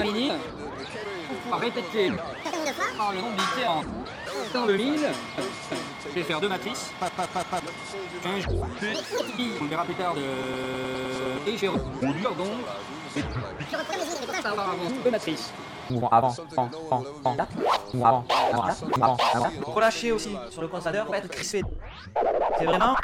[0.00, 0.30] faire
[1.46, 2.12] on va répéter
[2.96, 3.82] par le nombre différents.
[4.54, 5.08] Dans le mille,
[6.08, 6.92] je vais faire deux matrices.
[7.00, 7.08] Un
[9.60, 10.20] plus verra plus tard de...
[11.48, 12.48] Et je vais reproduire donc...
[15.04, 15.52] Deux matrices.
[15.90, 17.46] Mouvement avant, en, en, en, là.
[17.92, 18.74] Mouvement avant, avant, là.
[18.82, 19.72] Mouvement avant, avant.
[19.72, 21.62] Relâchez aussi sur le condensateur pour être crispé.
[22.58, 22.96] C'est vraiment.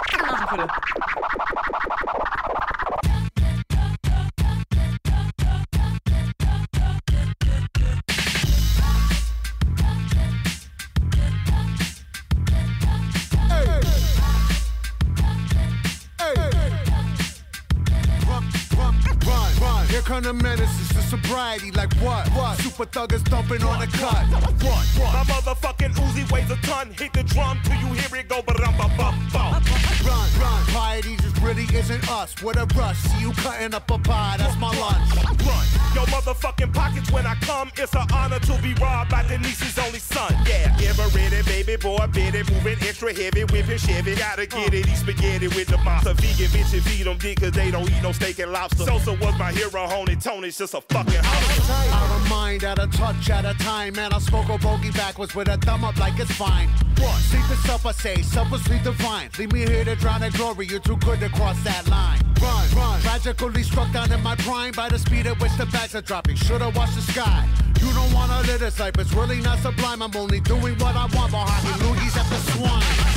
[20.21, 21.71] the medicine sobriety.
[21.73, 22.29] Like what?
[22.29, 22.59] What?
[22.59, 24.25] Super thuggers thumping on the cut.
[24.63, 24.85] What?
[24.99, 25.13] What?
[25.15, 26.93] My motherfucking Uzi weighs a ton.
[26.93, 29.63] Hit the drum till you hear it go, but I'm bum bum bum.
[30.07, 30.65] Run, run.
[30.67, 32.41] Piety just really isn't us.
[32.43, 32.99] What a rush.
[32.99, 34.37] See you cutting up a pie.
[34.39, 35.09] That's my lunch.
[35.47, 37.71] Run, yo motherfucking pockets when I come.
[37.77, 40.35] It's an honor to be robbed by Denise's only son.
[40.47, 44.15] Yeah, ever ready, eh, baby boy, bitty, moving extra heavy, whipping Chevy.
[44.17, 46.15] Gotta get it, eat spaghetti with the monster.
[46.15, 48.85] Vegan bitches feed them dick cause they don't eat no steak and lobster.
[48.85, 51.93] Sosa was my hero, Honey Tony's just a fucking holler.
[51.93, 53.95] Out of mind, out of touch, at a time.
[53.95, 56.69] Man, I smoke a bogey backwards with a thumb up like it's fine.
[56.99, 57.19] What?
[57.21, 58.23] Sleep is self, I say.
[58.23, 59.31] Selflessly divine.
[59.39, 60.67] Leave me here to drown in glory.
[60.67, 62.21] You're too good to cross that line.
[62.41, 63.01] Run, run.
[63.01, 66.37] Tragically struck down in my prime by the speed at which the bags are dropping.
[66.37, 67.47] Should've watched the sky.
[67.81, 68.99] You don't wanna live this life.
[68.99, 70.03] It's really not sublime.
[70.03, 71.87] I'm only doing what I want behind me.
[71.87, 73.09] Loogies at the swine.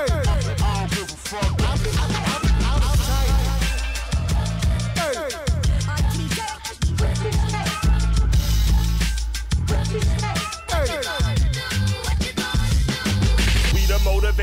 [0.00, 2.17] I don't give a fuck.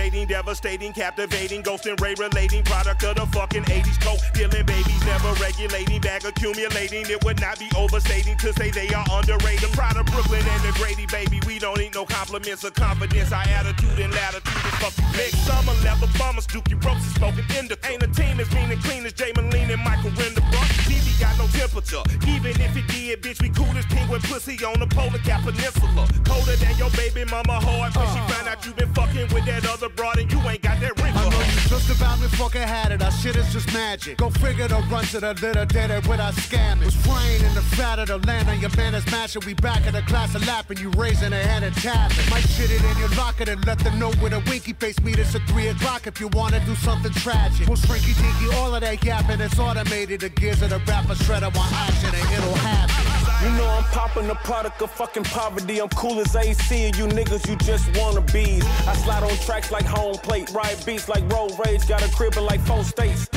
[0.09, 4.19] The devastating, captivating, ghost and ray relating, product of the fucking 80s coke.
[4.33, 7.05] Dealing babies, never regulating, bag accumulating.
[7.09, 9.71] It would not be overstating to say they are underrated.
[9.73, 11.39] Proud of Brooklyn and the Grady, baby.
[11.47, 13.31] We don't need no compliments or confidence.
[13.31, 15.05] Our attitude and latitude is fuck you.
[15.17, 17.87] Next summer, leather bummers, Dookie ropes is smoking indica.
[17.87, 20.69] Ain't a team as mean and clean as Jay Moline and Michael Renderbrook.
[20.89, 22.03] TV got no temperature.
[22.27, 26.07] Even if it did, bitch, we cool as penguin pussy on the polar cap peninsula.
[26.25, 28.27] Colder than your baby mama heart when she uh.
[28.27, 31.13] find out you been fucking with that other broad and you ain't got that ring
[31.15, 33.01] I know you just about me fucking had it.
[33.01, 34.17] Our shit is just magic.
[34.17, 36.85] Go figure the run to the little did it without scamming.
[36.85, 39.41] Was flying in the fat of the land on your man is mashing.
[39.45, 40.77] We back in the class of lapping.
[40.77, 42.29] You raising a hand and tapping.
[42.29, 44.99] Might shit it in your locker and let them know with a winky face.
[45.01, 47.67] Meet us at 3 o'clock if you wanna do something tragic.
[47.67, 49.41] We'll shrinky dinky, all of that yapping.
[49.41, 50.21] It's automated.
[50.21, 53.24] The gears of the rapper shredder want action and it'll happen.
[53.45, 55.79] You know I'm popping the product of fucking poverty.
[55.79, 58.65] I'm cool as AC, and you niggas, you just wanna bees.
[58.87, 62.35] I slide on tracks like home plate, ride beats like road rage, got a crib
[62.37, 63.29] in like four states.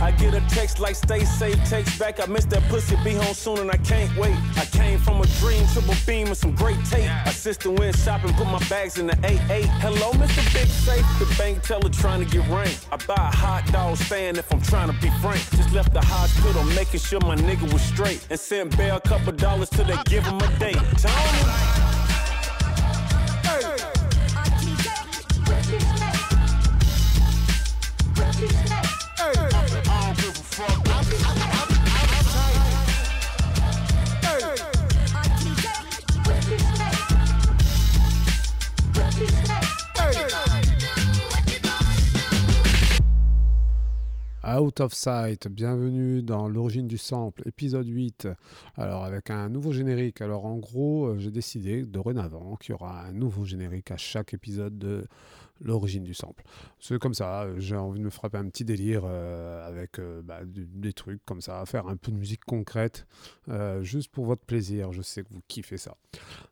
[0.00, 2.20] I get a text like stay safe, text back.
[2.20, 4.36] I miss that pussy, be home soon, and I can't wait.
[4.56, 7.10] I came from a dream, triple beam, and some great tape.
[7.26, 9.64] My sister went shopping, put my bags in the 8-8.
[9.80, 10.42] Hello, Mr.
[10.54, 12.86] Big Safe, the bank teller trying to get ranked.
[12.92, 15.40] I buy a hot dog stand if I'm trying to be frank.
[15.50, 18.24] Just left the hospital, making sure my nigga was straight.
[18.30, 20.76] And sent Bear a couple dollars till they give him a date.
[20.98, 21.87] Tony.
[44.56, 48.28] Out of Sight, bienvenue dans l'origine du sample, épisode 8.
[48.76, 50.22] Alors avec un nouveau générique.
[50.22, 54.32] Alors en gros, euh, j'ai décidé dorénavant qu'il y aura un nouveau générique à chaque
[54.32, 55.06] épisode de
[55.60, 56.44] l'origine du sample.
[56.80, 60.40] C'est comme ça, j'ai envie de me frapper un petit délire euh, avec euh, bah,
[60.46, 63.06] des trucs comme ça, faire un peu de musique concrète,
[63.82, 64.92] juste pour votre plaisir.
[64.92, 65.94] Je sais que vous kiffez ça.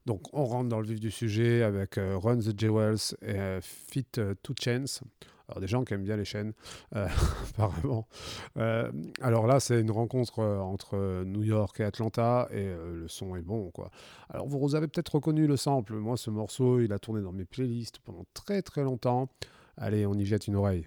[0.05, 4.07] Donc on rentre dans le vif du sujet avec Run the Jewels et Fit
[4.43, 5.01] Two Chains.
[5.49, 6.53] Alors des gens qui aiment bien les chaînes,
[6.95, 7.07] euh,
[7.51, 8.09] apparemment.
[8.57, 8.91] Euh,
[9.21, 13.43] alors là, c'est une rencontre euh, entre New York et Atlanta et le son est
[13.43, 13.91] bon, quoi.
[14.29, 15.95] Alors vous avez peut-être reconnu le sample.
[15.95, 19.29] Moi, ce morceau, il a tourné dans mes playlists pendant très très longtemps.
[19.77, 20.87] Allez, on y jette une oreille.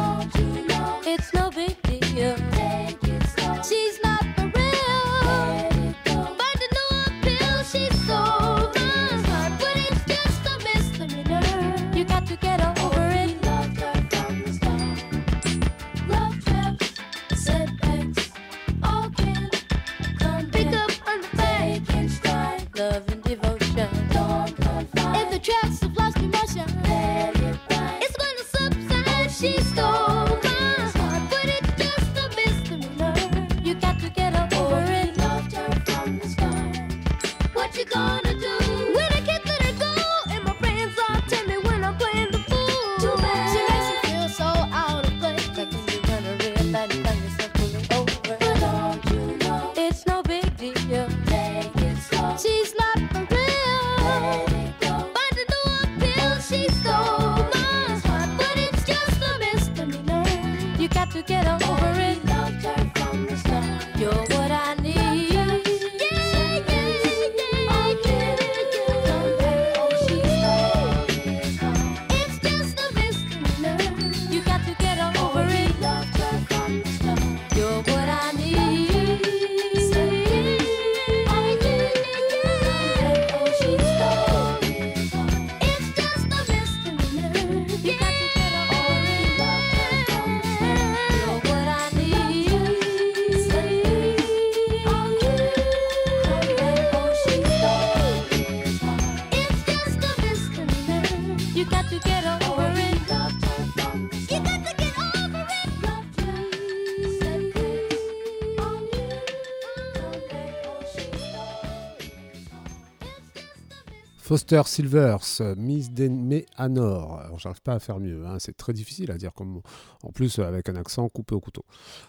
[114.31, 117.37] Foster Silvers, euh, Miss Denme Anor.
[117.37, 119.61] J'arrive pas à faire mieux, hein, c'est très difficile à dire, comme,
[120.03, 121.65] en plus euh, avec un accent coupé au couteau.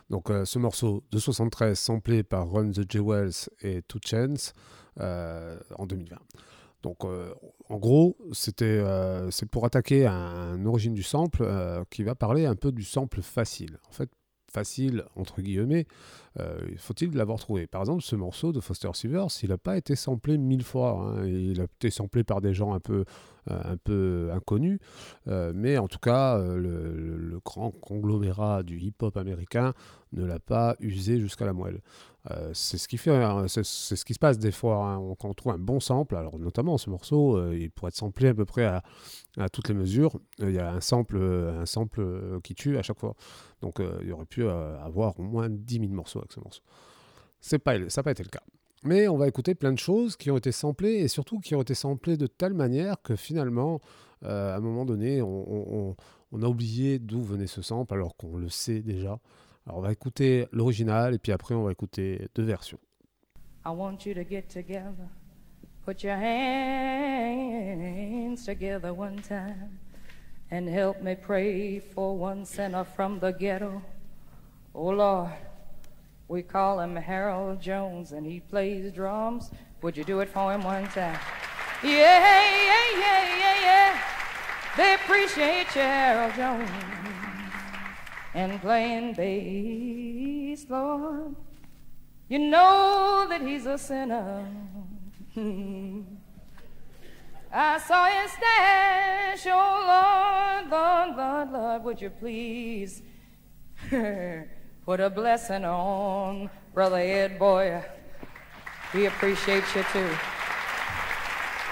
[0.08, 4.52] Donc, euh, ce morceau de 73, samplé par Run the Jewels et Two Chains
[5.00, 6.16] en 2020.
[6.84, 8.84] Donc, en gros, c'était,
[9.30, 11.44] c'est pour attaquer un, un origine du sample
[11.90, 13.78] qui va parler un peu du sample facile.
[13.88, 14.10] En fait,
[14.52, 15.86] facile entre guillemets,
[16.78, 17.66] faut-il l'avoir trouvé?
[17.66, 20.92] Par exemple, ce morceau de Foster Silvers, il n'a pas été samplé mille fois.
[20.92, 21.26] hein.
[21.26, 23.04] Il a été samplé par des gens un peu, euh,
[23.48, 24.78] un peu inconnus,
[25.28, 29.72] euh, mais en tout cas, euh, le, grand conglomérat du hip-hop américain
[30.12, 31.80] ne l'a pas usé jusqu'à la moelle.
[32.30, 35.28] Euh, c'est ce qui fait, hein, c'est ce qui se passe des fois hein, quand
[35.28, 36.14] on trouve un bon sample.
[36.14, 38.82] Alors notamment ce morceau, euh, il pourrait être samplé à peu près à,
[39.52, 40.16] toutes les mesures.
[40.40, 43.14] Euh, Il y a un sample, euh, un sample euh, qui tue à chaque fois.
[43.60, 46.62] Donc euh, il aurait pu euh, avoir au moins 10 000 morceaux avec ce morceau.
[47.40, 48.42] C'est pas, ça n'a pas été le cas.
[48.84, 51.62] Mais on va écouter plein de choses qui ont été samplées et surtout qui ont
[51.62, 53.80] été samplées de telle manière que finalement,
[54.24, 55.94] euh, à un moment donné, on,
[56.32, 59.18] on- a oublié d'où venait ce sample alors qu'on le sait déjà.
[59.66, 62.78] Alors on va écouter l'original et puis après on va écouter deux versions.
[63.64, 65.06] I want you to get together.
[65.84, 66.16] Put your
[67.12, 69.78] hands together one time
[70.50, 73.82] and help me pray for one sinner from the ghetto.
[74.74, 75.28] Oh Lord,
[76.32, 79.50] we call him Harold Jones and he plays drums.
[79.82, 81.18] Would you do it for him one time?
[81.84, 84.00] Yeah, yeah, yeah, yeah, yeah.
[84.74, 86.70] They appreciate you, Harold Jones,
[88.32, 91.36] and playing bass, Lord.
[92.30, 94.46] You know that he's a sinner.
[97.52, 103.02] I saw his stash, oh Lord, Lord, Lord, Lord, would you please
[104.84, 107.84] put a blessing on Brother Ed Boyer.
[108.94, 110.10] We appreciate you too.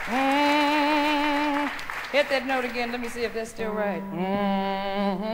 [0.06, 1.70] Mm,
[2.12, 2.90] hit that note again.
[2.92, 4.02] Let me see if that's still right.
[4.02, 5.30] Mhm.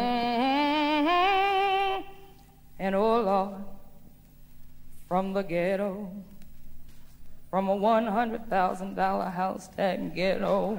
[2.79, 3.65] And oh Lord,
[5.09, 6.11] from the ghetto,
[7.51, 10.79] from a one hundred thousand dollar house tag ghetto.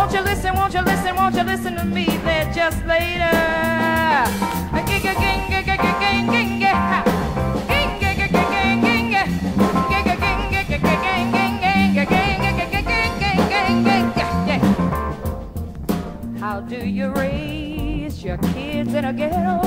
[0.00, 3.20] Won't you listen, won't you listen, won't you listen to me there just later?
[16.40, 19.60] How do you raise your kids in a ghetto?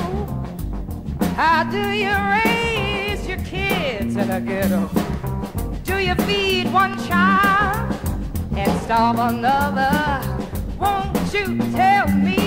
[1.36, 2.12] How do you
[2.44, 4.90] raise your kids in a ghetto?
[5.84, 7.92] Do you feed one child
[8.57, 10.22] and starve another?
[10.79, 12.42] Won't you tell me,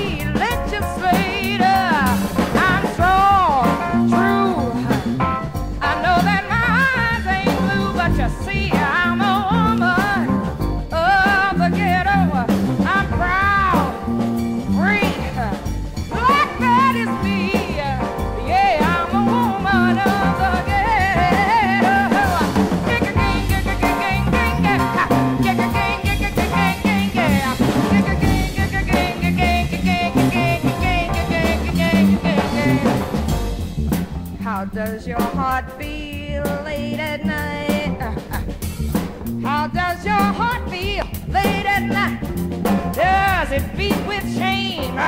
[34.76, 37.98] does your heart feel late at night?
[39.42, 42.20] How does your heart feel late at night?
[42.92, 44.98] Does it beat with shame?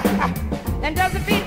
[0.82, 1.46] And does it beat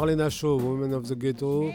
[0.00, 1.70] Marlena Shaw, Woman of the Ghetto,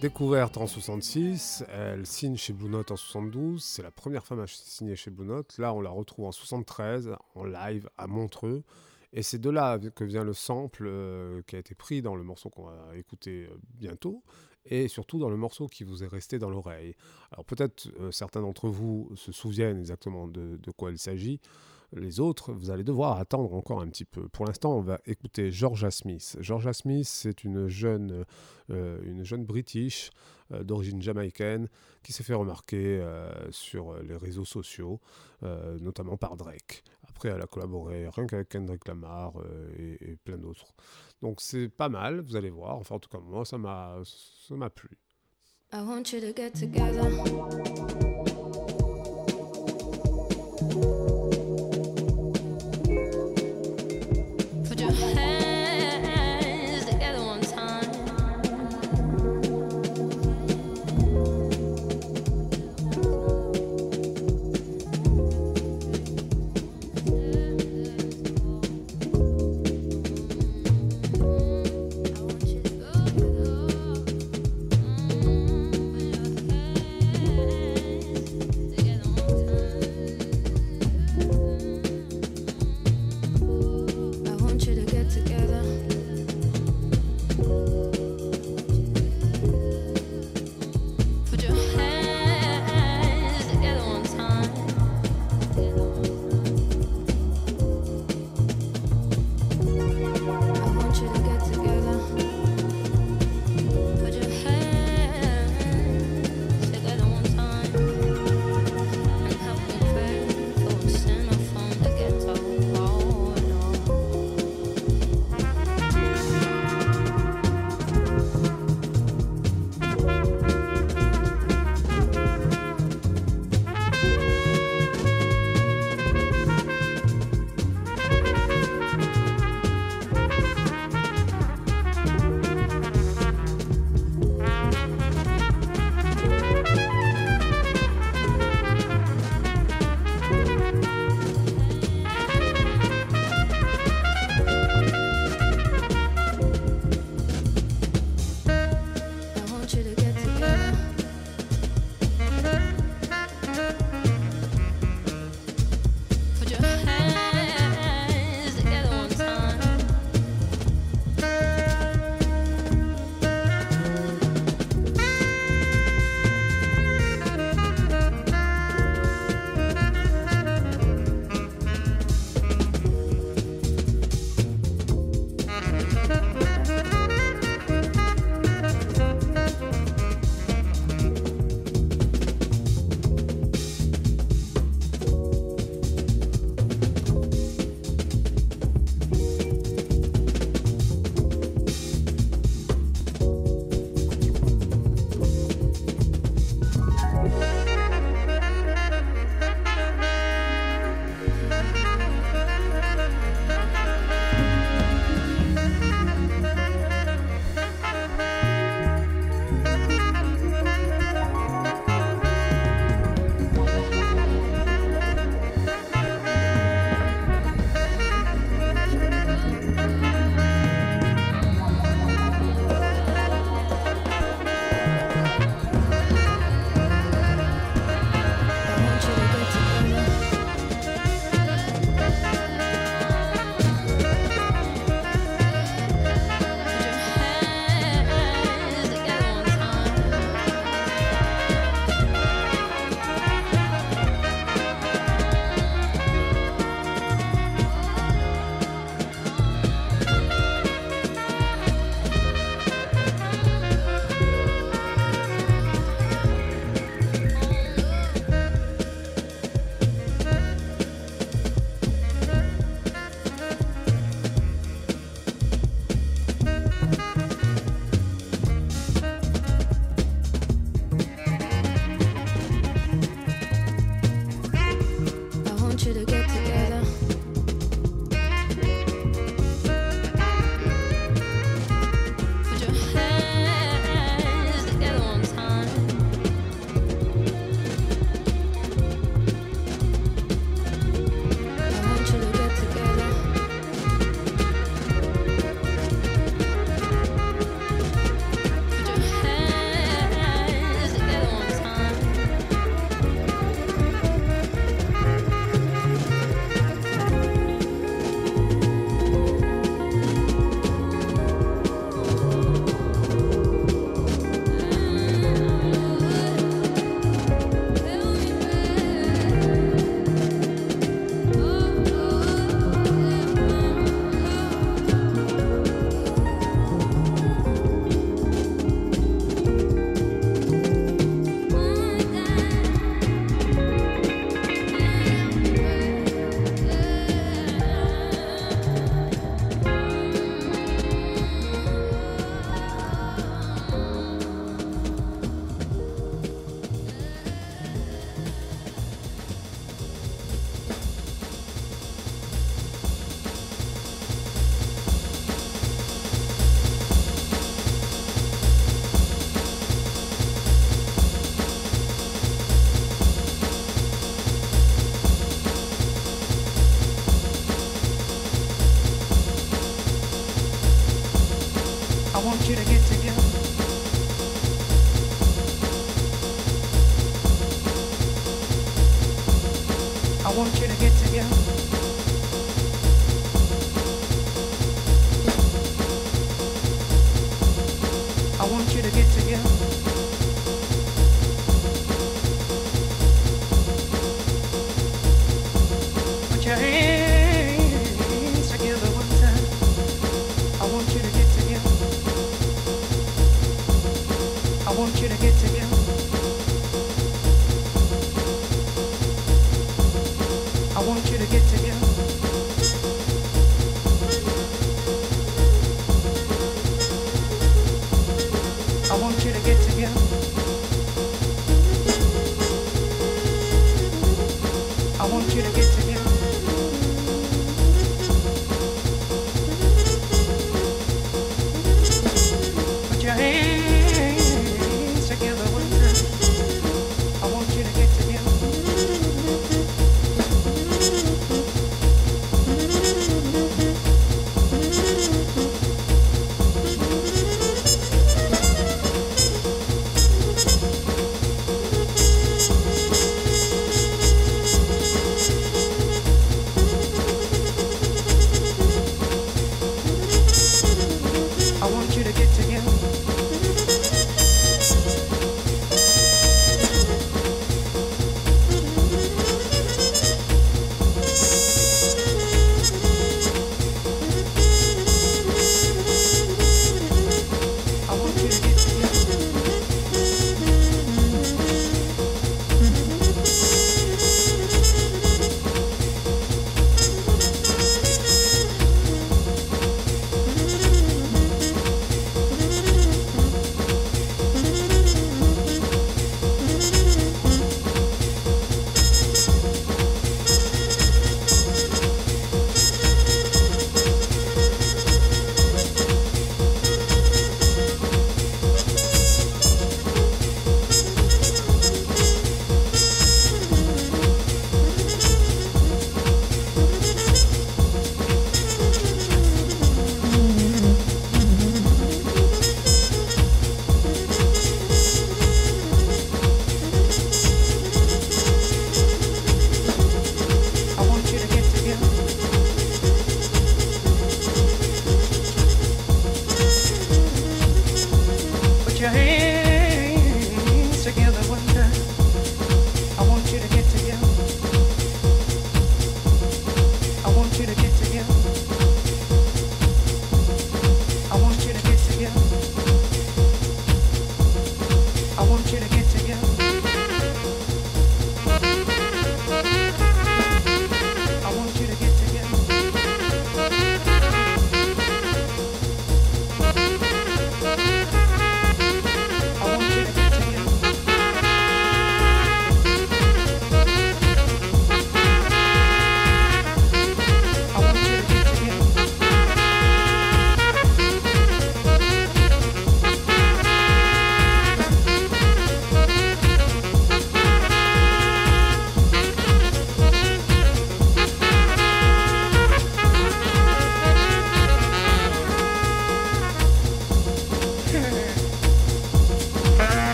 [0.00, 4.48] découverte en 66, elle signe chez Blue Note en 72, c'est la première femme à
[4.48, 5.56] signer chez Blue Note.
[5.58, 8.64] Là, on la retrouve en 73 en live à Montreux.
[9.12, 12.24] Et c'est de là que vient le sample euh, qui a été pris dans le
[12.24, 14.24] morceau qu'on va écouter euh, bientôt,
[14.66, 16.96] et surtout dans le morceau qui vous est resté dans l'oreille.
[17.30, 21.38] Alors peut-être euh, certains d'entre vous se souviennent exactement de, de quoi il s'agit.
[21.94, 24.28] Les autres, vous allez devoir attendre encore un petit peu.
[24.28, 26.36] Pour l'instant, on va écouter Georgia Smith.
[26.40, 28.24] Georgia Smith, c'est une jeune,
[28.70, 30.10] euh, une jeune British
[30.52, 31.68] euh, d'origine jamaïcaine
[32.02, 35.00] qui s'est fait remarquer euh, sur les réseaux sociaux,
[35.80, 36.84] notamment par Drake.
[37.08, 39.32] Après, elle a collaboré rien qu'avec Kendrick Lamar
[39.76, 40.72] et, et plein d'autres.
[41.20, 42.76] Donc c'est pas mal, vous allez voir.
[42.76, 44.90] Enfin, en tout cas, moi, ça m'a, ça m'a plu.
[45.74, 47.08] I want you to get together.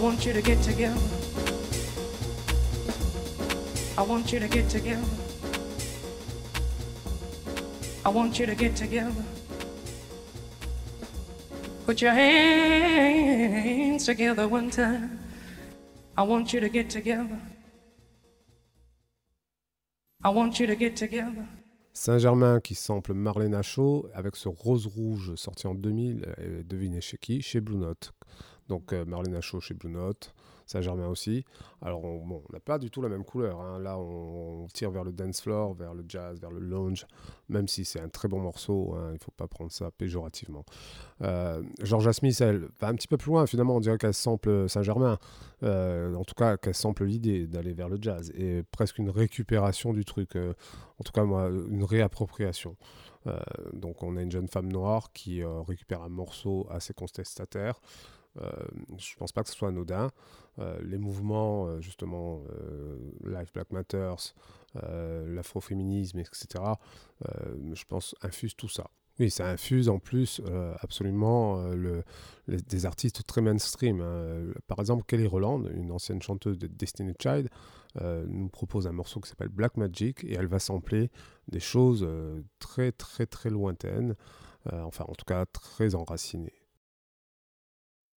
[0.00, 0.98] Want you to get together.
[3.98, 5.04] I want you to get together.
[8.06, 9.22] I want you to get together.
[11.84, 15.18] Put your hands together one time.
[16.16, 17.38] I want you to get together.
[20.24, 21.46] I want you to get together.
[21.92, 27.18] Saint-Germain qui sample Marlène Achot avec ce rose rouge sorti en 2000, euh, devinez chez
[27.18, 27.42] qui?
[27.42, 28.14] Chez Blue Note.
[28.70, 30.32] Donc euh, Marlène Achot chez Blue Note,
[30.64, 31.44] Saint-Germain aussi.
[31.82, 33.60] Alors on n'a pas du tout la même couleur.
[33.60, 33.80] hein.
[33.80, 37.04] Là on, tire vers le dance floor, vers le jazz, vers le lounge,
[37.48, 40.64] même si c'est un très bon morceau, hein, il ne faut pas prendre ça péjorativement.
[41.22, 44.68] Euh, Georgia Smith, elle va un petit peu plus loin finalement, on dirait qu'elle sample
[44.68, 45.18] Saint-Germain.
[45.64, 49.92] Euh, en tout cas qu'elle sample l'idée d'aller vers le jazz et presque une récupération
[49.92, 50.36] du truc.
[50.36, 50.54] euh,
[51.00, 52.76] en tout cas moi, une réappropriation.
[53.74, 57.80] Donc on a une jeune femme noire qui récupère un morceau assez contestataire.
[58.38, 58.50] Euh,
[58.98, 60.10] je pense pas que ce soit anodin.
[60.58, 62.42] Euh, les mouvements, euh, justement,
[63.24, 64.34] Life Black Matters,
[64.74, 66.64] l'afroféminisme, etc.,
[67.72, 68.90] je pense, infusent tout ça.
[69.18, 70.40] Oui, ça infuse en plus
[70.80, 72.04] absolument le,
[72.46, 74.00] des artistes très mainstream.
[74.00, 74.52] hein.
[74.66, 77.50] Par exemple, Kelly Rowland, une ancienne chanteuse de Destiny Child,
[78.00, 81.10] nous propose un morceau qui s'appelle Black Magic et elle va sampler
[81.48, 82.06] des choses
[82.60, 84.14] très très très lointaines,
[84.70, 86.59] enfin en tout cas très enracinées.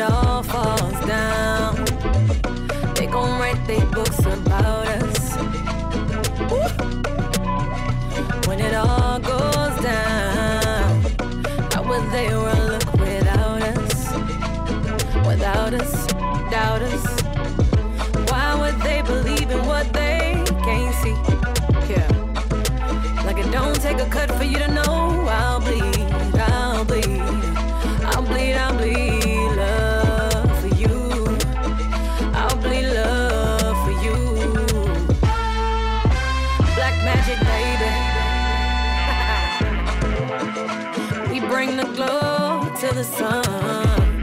[0.00, 0.29] at all.
[43.00, 44.20] The sun.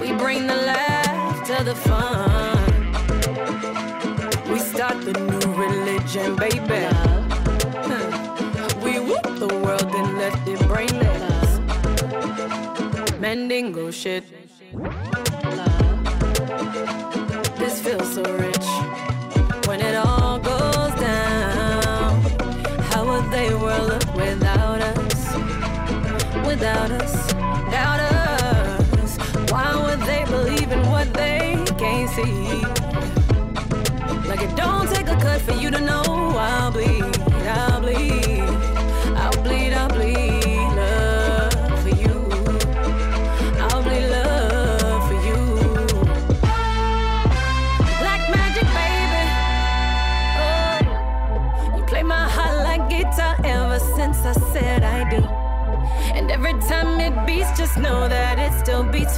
[0.00, 2.92] We bring the laugh to the fun.
[4.52, 6.84] We start the new religion, baby.
[8.84, 11.50] We whoop the world and left it brainless.
[13.18, 14.24] Mandingo shit.
[17.56, 18.68] This feels so rich.
[19.66, 22.20] When it all goes down,
[22.90, 25.22] how would they world look without us?
[26.44, 27.21] Without us,
[27.72, 29.16] doubt us.
[29.50, 32.60] Why would they believe in what they can't see?
[34.28, 36.02] Like it don't take a cut for you to know
[36.36, 36.91] I'll bleed,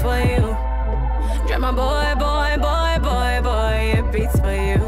[0.04, 0.44] for you.
[1.46, 4.82] Drama boy, boy, boy, boy, boy, it beats for you.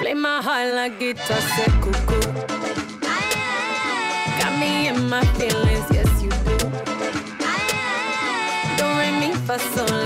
[0.00, 2.26] Play my heart like guitar, said cuckoo.
[4.40, 6.56] Got me in my feelings, yes you do.
[8.78, 10.04] Don't re me for soul,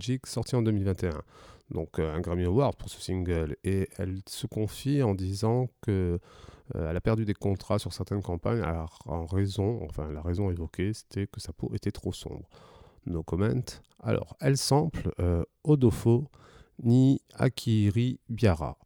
[0.00, 1.10] Magic, sorti en 2021.
[1.72, 3.56] Donc euh, un Grammy Award pour ce single.
[3.64, 6.18] Et elle se confie en disant que
[6.74, 8.64] euh, elle a perdu des contrats sur certaines campagnes
[9.04, 12.48] en raison, enfin la raison évoquée, c'était que sa peau était trop sombre.
[13.04, 13.62] No comment.
[14.02, 16.28] Alors, elle sample euh, Odofo
[16.82, 18.78] ni Akiri Biara.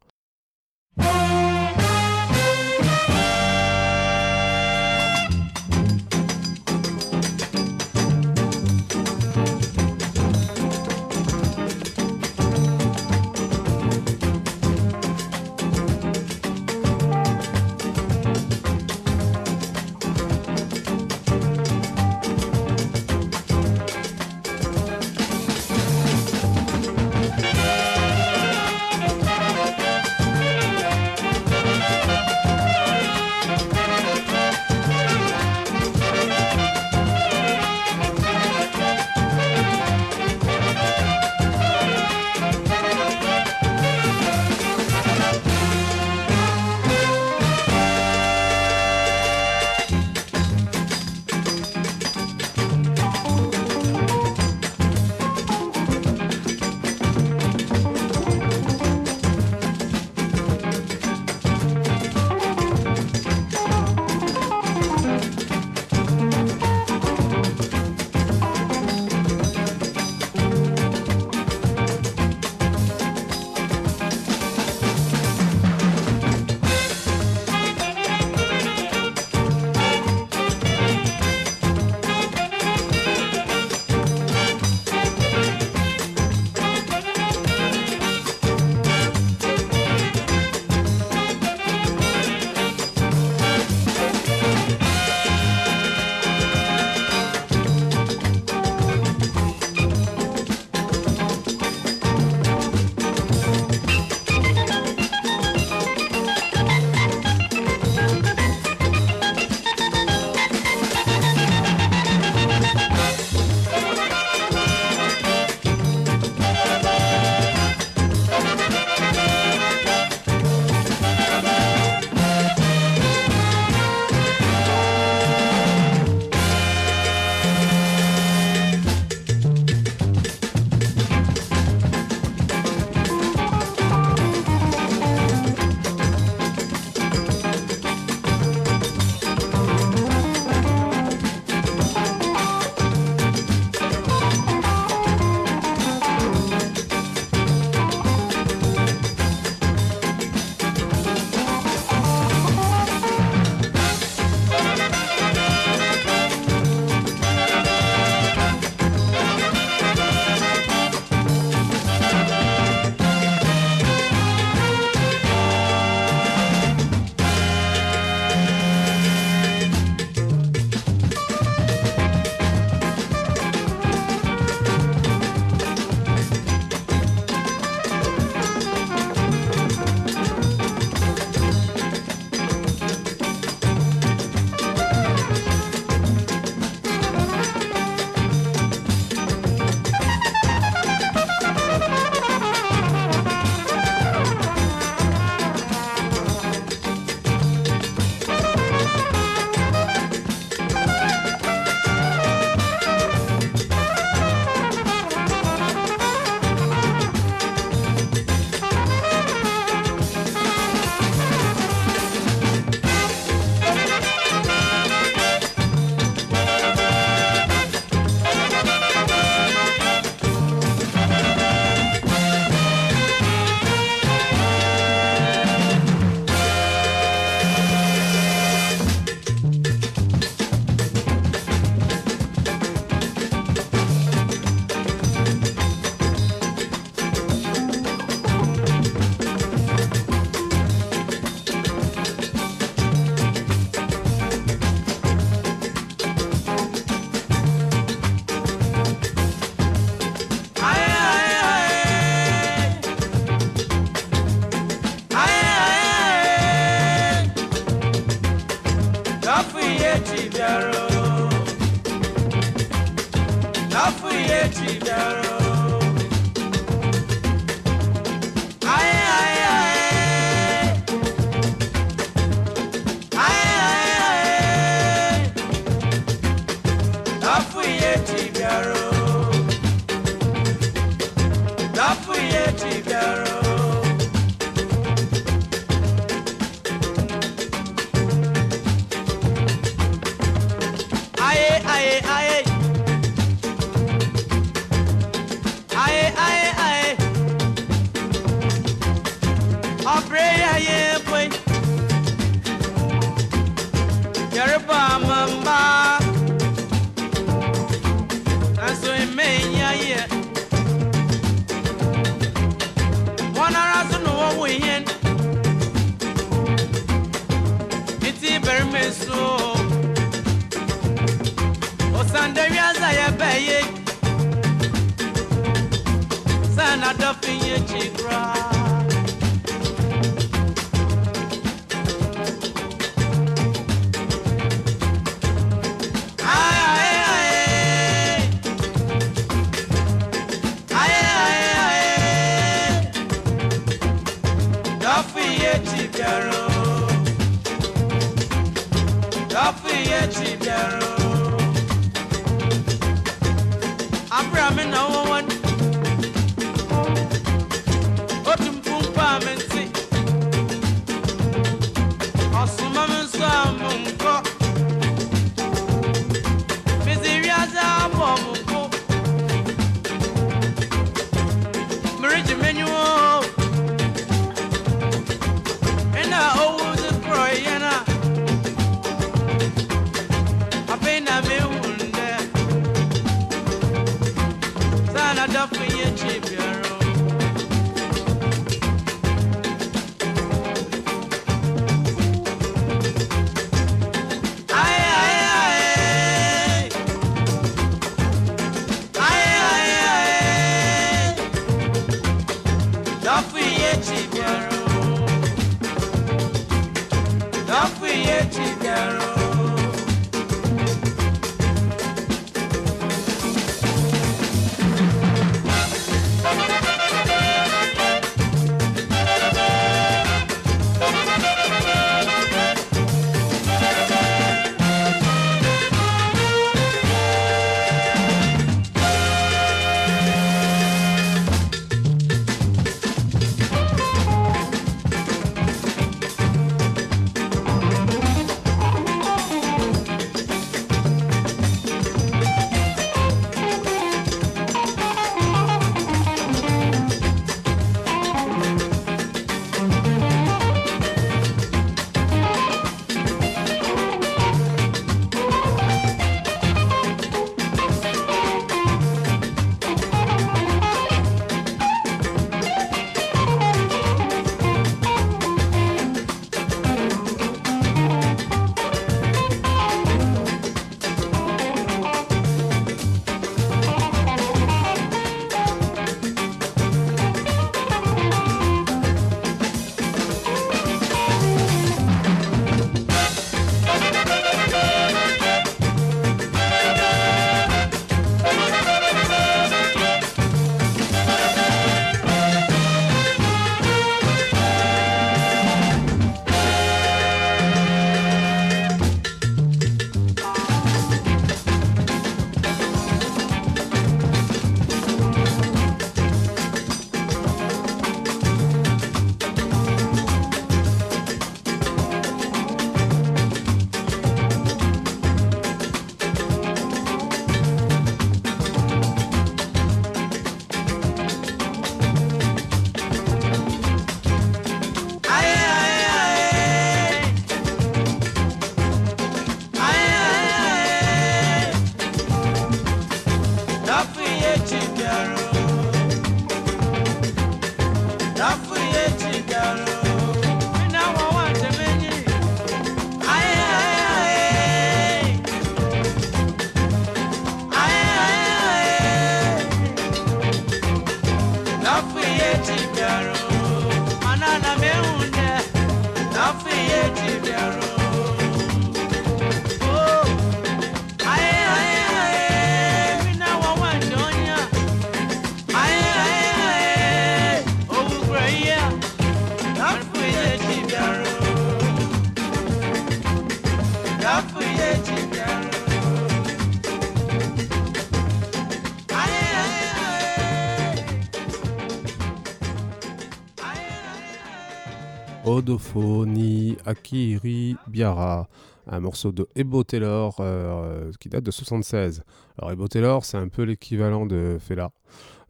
[585.45, 588.31] Odofoni Akiri Biara,
[588.67, 592.03] un morceau de Ebo Taylor euh, qui date de 76.
[592.39, 594.71] Alors Ebo Taylor, c'est un peu l'équivalent de Fela,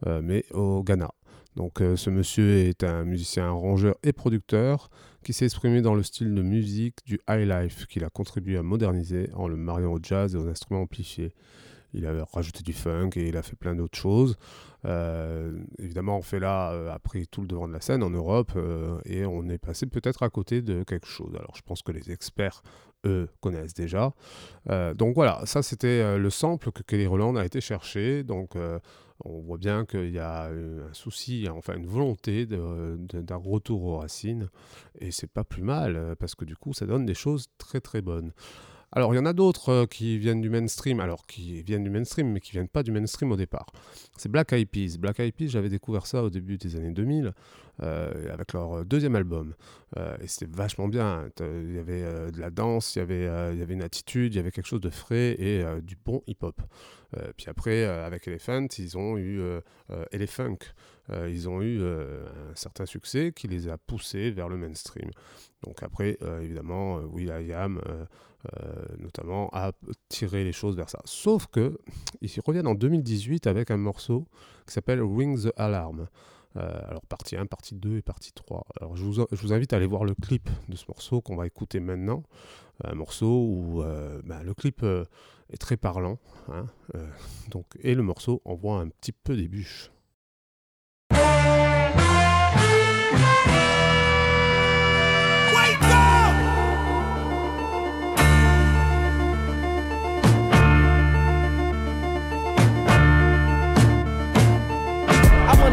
[0.06, 1.10] euh, mais au Ghana.
[1.56, 4.88] Donc euh, ce monsieur est un musicien arrangeur et producteur
[5.24, 8.62] qui s'est exprimé dans le style de musique du high life qu'il a contribué à
[8.62, 11.34] moderniser en le mariant au jazz et aux instruments amplifiés.
[11.92, 14.36] Il a rajouté du funk et il a fait plein d'autres choses.
[14.86, 18.98] Euh, évidemment, Fela euh, a pris tout le devant de la scène en Europe euh,
[19.04, 21.34] et on est passé peut-être à côté de quelque chose.
[21.36, 22.62] Alors je pense que les experts,
[23.06, 24.12] eux, connaissent déjà.
[24.70, 28.24] Euh, donc voilà, ça c'était euh, le sample que Kelly Roland a été chercher.
[28.24, 28.78] Donc euh,
[29.24, 33.98] on voit bien qu'il y a euh, un souci, enfin une volonté d'un retour aux
[33.98, 34.48] racines.
[35.00, 37.80] Et c'est pas plus mal euh, parce que du coup ça donne des choses très
[37.80, 38.32] très bonnes.
[38.96, 41.90] Alors, il y en a d'autres euh, qui viennent du mainstream, alors qui viennent du
[41.90, 43.66] mainstream, mais qui viennent pas du mainstream au départ.
[44.16, 44.96] C'est Black Eyed Peas.
[44.98, 47.32] Black Eyed Peas, j'avais découvert ça au début des années 2000,
[47.82, 49.54] euh, avec leur deuxième album.
[49.96, 51.28] Euh, et c'était vachement bien.
[51.40, 54.40] Il y avait euh, de la danse, il y avait, euh, une attitude, il y
[54.40, 56.60] avait quelque chose de frais et euh, du bon hip-hop.
[57.16, 59.60] Euh, puis après, euh, avec Elephant, ils ont eu euh,
[61.10, 65.10] euh, ils ont eu euh, un certain succès qui les a poussés vers le mainstream.
[65.62, 67.80] Donc après, euh, évidemment, Will.i.am,
[68.98, 69.72] notamment, a
[70.08, 71.00] tiré les choses vers ça.
[71.04, 71.78] Sauf que
[72.20, 74.26] ils reviennent en 2018 avec un morceau
[74.66, 76.08] qui s'appelle Ring the Alarm.
[76.54, 78.66] Alors partie 1, partie 2 et partie 3.
[78.80, 81.80] Alors je vous, invite à aller voir le clip de ce morceau qu'on va écouter
[81.80, 82.22] maintenant.
[82.84, 83.82] Un morceau où
[84.24, 86.18] bah, le clip est très parlant.
[86.52, 86.66] hein,
[87.50, 89.90] donc, et le morceau envoie un petit peu des bûches.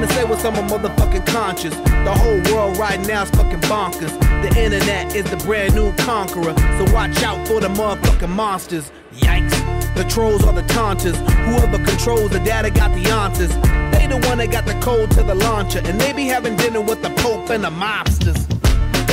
[0.02, 1.76] I wanna say what's on my motherfucking conscience.
[1.76, 4.10] The whole world right now is fucking bonkers.
[4.42, 6.56] The internet is the brand new conqueror.
[6.58, 8.92] So watch out for the motherfucking monsters.
[9.14, 9.54] Yikes.
[9.94, 11.16] The trolls are the taunters.
[11.16, 13.50] Whoever controls the data got the answers.
[13.92, 15.84] They the one that got the code to the launcher.
[15.86, 18.42] And they be having dinner with the Pope and the mobsters.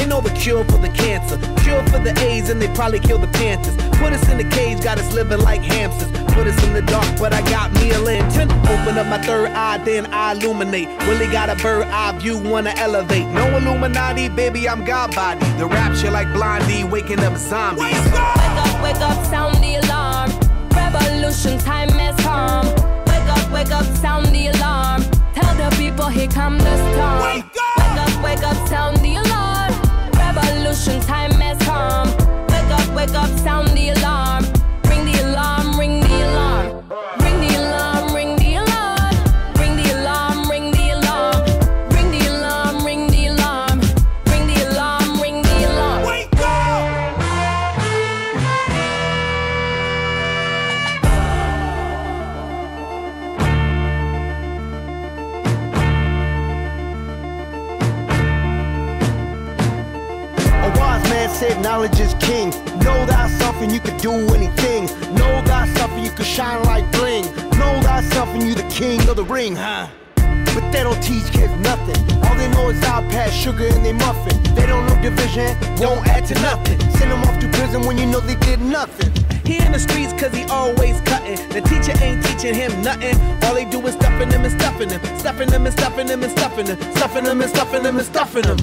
[0.08, 3.26] Know the cure for the cancer, cure for the AIDS, and they probably kill the
[3.26, 3.76] Panthers.
[3.98, 6.10] Put us in the cage, got us living like hamsters.
[6.32, 8.50] Put us in the dark, but I got me a lantern.
[8.50, 10.88] Open up my third eye, then I illuminate.
[11.06, 13.26] Willie got a bird eye view, wanna elevate.
[13.26, 15.44] No Illuminati, baby, I'm God body.
[15.58, 17.84] The rapture like Blondie, waking up zombies.
[17.84, 20.30] Wake up, wake up, sound the alarm.
[20.70, 22.66] Revolution time has come.
[23.12, 25.02] Wake up, wake up, sound the alarm.
[25.34, 27.20] Tell the people here come the storm.
[27.20, 29.47] Wake up, wake up, wake up, sound the alarm.
[30.78, 32.08] Revolution time has come.
[32.46, 34.57] Wake up, wake up, sound the alarm.
[61.78, 62.50] Knowledge is king.
[62.80, 64.86] Know thyself and you can do anything.
[65.14, 67.24] Know thyself and you can shine like bling.
[67.56, 69.86] Know thyself and you the king of the ring, huh?
[70.16, 71.98] But they don't teach kids nothing.
[72.24, 74.36] All they know is past sugar in their muffin.
[74.56, 76.80] They don't know division, won't add to nothing.
[76.98, 79.12] Send them off to prison when you know they did nothing.
[79.46, 81.38] He in the streets cause he always cutting.
[81.50, 83.14] The teacher ain't teaching him nothing.
[83.44, 85.00] All they do is stuffing him and stuffing him.
[85.16, 86.78] Stuffing him and stuffing him and stuffing him.
[86.96, 88.58] Stuffing him and stuffing him and stuffing him.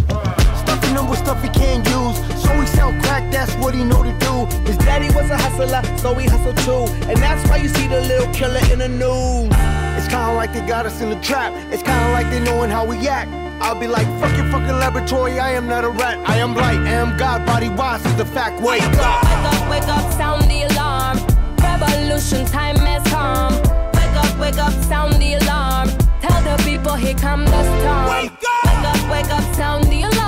[0.64, 2.35] Stuffing him with stuff he can't use.
[2.46, 4.46] So he sell crack, that's what he know to do.
[4.66, 6.86] His daddy was a hustler, so he hustled too.
[7.10, 9.50] And that's why you see the little killer in the news.
[9.98, 11.54] It's kinda like they got us in the trap.
[11.72, 13.32] It's kinda like they knowing how we act.
[13.62, 16.18] I'll be like, fuck your fucking laboratory, I am not a rat.
[16.26, 18.62] I am light, I am God, body wise is the fact.
[18.62, 19.24] Wake up!
[19.24, 21.18] Wake up, wake up, sound the alarm.
[21.58, 23.54] Revolution time has come.
[23.98, 25.90] Wake up, wake up, sound the alarm.
[26.22, 28.06] Tell the people here come the storm.
[28.10, 30.25] Wake up, wake up, wake up, sound the alarm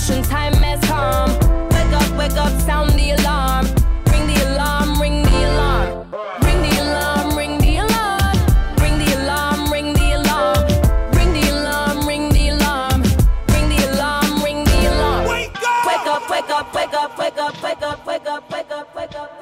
[0.00, 1.30] redemption time has come.
[1.70, 3.66] Wake up, wake up, sound the alarm.
[4.10, 6.10] Ring the alarm, ring the alarm.
[6.42, 8.36] Ring the alarm, ring the alarm.
[8.80, 10.68] Ring the alarm, ring the alarm.
[11.12, 13.02] Ring the alarm, ring the alarm.
[13.52, 15.26] Ring the alarm, ring the alarm.
[15.28, 19.14] Wake up, wake up, wake up, wake up, wake up, wake up, wake up, wake
[19.16, 19.39] up.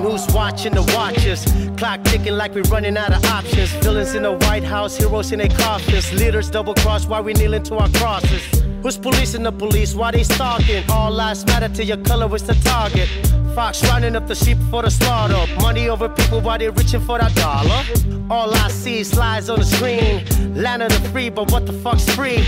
[0.00, 1.44] Open, who's watching the watchers?
[1.78, 3.70] Clock ticking like we're running out of options.
[3.82, 6.12] Villains in the White House, heroes in their coffins.
[6.12, 8.42] Leaders double cross while we kneeling to our crosses.
[8.82, 9.94] Who's policing the police?
[9.94, 10.88] Why they stalking?
[10.90, 13.08] All lives matter to your color is the target.
[13.54, 15.46] Fox running up the sheep for the slaughter.
[15.60, 17.82] Money over people while they're reaching for that dollar.
[18.30, 20.24] All I see is lies on the screen.
[20.54, 22.44] Land of the free, but what the fuck's free?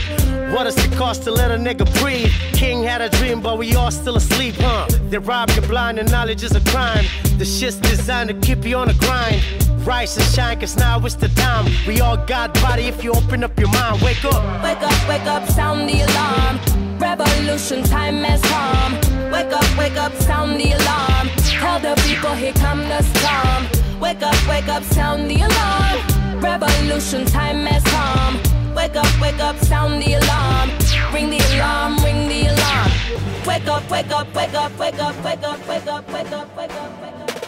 [0.53, 2.31] What does it cost to let a nigga breathe?
[2.53, 4.87] King had a dream, but we all still asleep, huh?
[5.11, 7.05] They rob you blind and knowledge is a crime.
[7.39, 9.43] The shit's designed to keep you on the grind.
[9.87, 11.73] Rise and shine, cause now it's the time.
[11.87, 14.01] We all got body if you open up your mind.
[14.03, 14.63] Wake up.
[14.63, 16.99] Wake up, wake up, sound the alarm.
[16.99, 19.12] Revolution time has come.
[19.33, 21.28] Wake up, wake up, sound the alarm.
[21.39, 23.66] Tell the people here come the storm.
[23.99, 26.39] Wake up, wake up, sound the alarm.
[26.39, 28.37] Revolution time has come.
[28.74, 30.68] Wake up, wake up, sound the alarm.
[31.14, 32.91] Ring the alarm, ring the alarm.
[33.47, 36.70] Wake up, wake up, wake up, wake up, wake up, wake up, wake up, wake
[36.70, 37.39] up, wake up.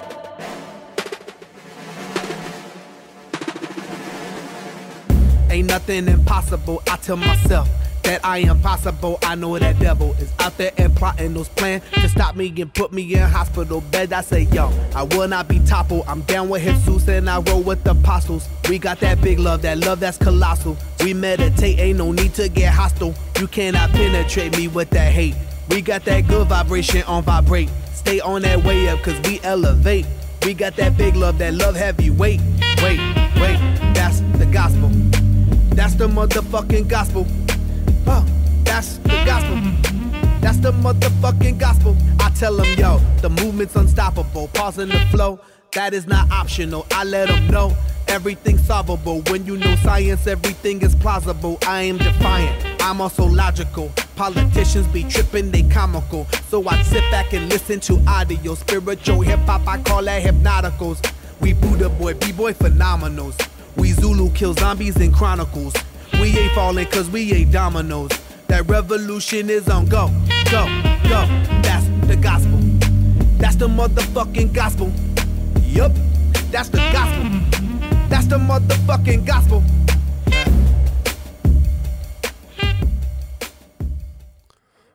[5.50, 7.68] Ain't nothing impossible, I tell myself
[8.04, 9.18] that I am possible.
[9.22, 12.72] I know that devil is out there and plotting those plans to stop me and
[12.72, 14.12] put me in hospital bed.
[14.12, 16.04] I say, yo, I will not be toppled.
[16.06, 18.48] I'm down with Jesus and I roll with the apostles.
[18.68, 20.76] We got that big love, that love that's colossal.
[21.00, 23.14] We meditate, ain't no need to get hostile.
[23.38, 25.34] You cannot penetrate me with that hate.
[25.68, 27.70] We got that good vibration on vibrate.
[27.94, 30.06] Stay on that way up, cause we elevate.
[30.44, 32.40] We got that big love, that love heavyweight.
[32.82, 33.00] Wait,
[33.36, 33.58] wait,
[33.94, 34.90] that's the gospel.
[35.74, 37.26] That's the motherfucking gospel.
[38.04, 39.56] That's the gospel.
[40.40, 41.96] That's the motherfucking gospel.
[42.20, 44.48] I tell them, yo, the movement's unstoppable.
[44.48, 45.40] Pausing the flow,
[45.72, 46.86] that is not optional.
[46.90, 47.76] I let them know
[48.08, 49.22] everything's solvable.
[49.30, 51.58] When you know science, everything is plausible.
[51.66, 53.90] I am defiant, I'm also logical.
[54.16, 56.26] Politicians be tripping, they comical.
[56.48, 58.54] So I sit back and listen to audio.
[58.54, 61.00] Spiritual hip hop, I call that hypnoticals.
[61.40, 63.36] We Buddha boy, B-boy phenomenals.
[63.76, 65.74] We Zulu kill zombies in chronicles.
[66.20, 68.10] We ain't falling cause we ain't dominoes.
[68.48, 70.08] That revolution is on go,
[70.50, 70.66] go,
[71.08, 71.26] go.
[71.62, 72.58] That's the gospel.
[73.38, 74.92] That's the motherfucking gospel.
[75.62, 75.92] Yup,
[76.50, 77.24] that's the gospel.
[78.08, 79.62] That's the motherfucking gospel.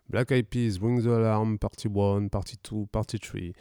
[0.10, 3.54] Black Eyed Peas, Ring the Alarm, Party 1, Party 2, Party 3.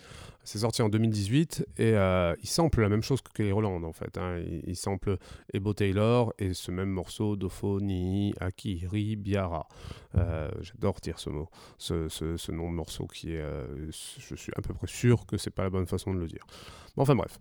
[0.48, 3.92] C'est sorti en 2018 et euh, il sample la même chose que Kelly Roland en
[3.92, 4.16] fait.
[4.16, 4.38] Hein.
[4.38, 5.18] Il, il sample
[5.52, 9.68] Ebo Taylor et ce même morceau d'Ophonie, Akiri, Biara.
[10.14, 13.42] Euh, J'adore dire ce mot, ce, nom de morceau qui est.
[13.42, 16.26] Euh, je suis à peu près sûr que c'est pas la bonne façon de le
[16.26, 16.46] dire.
[16.96, 17.38] Bon, enfin bref.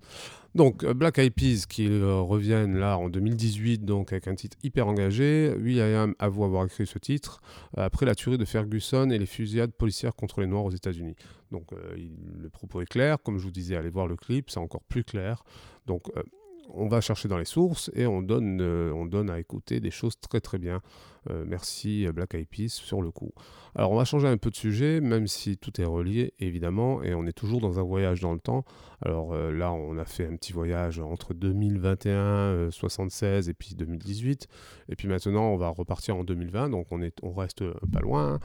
[0.54, 5.56] Donc Black Eyed Peas qui reviennent là en 2018 donc avec un titre hyper engagé.
[5.58, 7.40] Will.i.am avoue avoir écrit ce titre
[7.78, 11.16] après la tuerie de Ferguson et les fusillades policières contre les Noirs aux États-Unis.
[11.52, 11.96] Donc euh,
[12.42, 15.04] le propos est clair, comme je vous disais, allez voir le clip, c'est encore plus
[15.04, 15.44] clair.
[15.86, 16.24] Donc euh,
[16.70, 19.92] on va chercher dans les sources et on donne, euh, on donne à écouter des
[19.92, 20.82] choses très très bien.
[21.30, 23.32] Euh, merci Black Eyed Peas sur le coup.
[23.76, 27.14] Alors on va changer un peu de sujet, même si tout est relié évidemment, et
[27.14, 28.66] on est toujours dans un voyage dans le temps.
[29.04, 33.76] Alors euh, là on a fait un petit voyage entre 2021, euh, 76 et puis
[33.76, 34.48] 2018,
[34.90, 38.00] et puis maintenant on va repartir en 2020, donc on, est, on reste euh, pas
[38.00, 38.40] loin,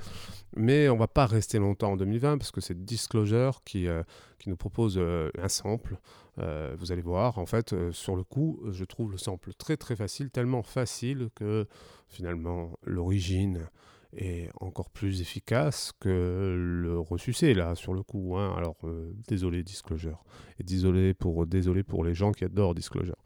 [0.55, 4.03] mais on va pas rester longtemps en 2020 parce que c'est Disclosure qui, euh,
[4.43, 5.99] qui nous propose euh, un sample.
[6.41, 9.77] Euh, vous allez voir, en fait, euh, sur le coup, je trouve le sample très
[9.77, 11.67] très facile, tellement facile que
[12.13, 13.69] finalement l'origine
[14.15, 18.37] est encore plus efficace que le ressucé là sur le coup.
[18.37, 18.55] hein.
[18.57, 20.23] Alors euh, désolé Disclosure
[20.59, 23.17] et désolé pour désolé pour les gens qui adorent Disclosure.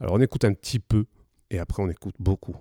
[0.00, 1.04] Alors on écoute un petit peu
[1.50, 2.56] et après on écoute beaucoup.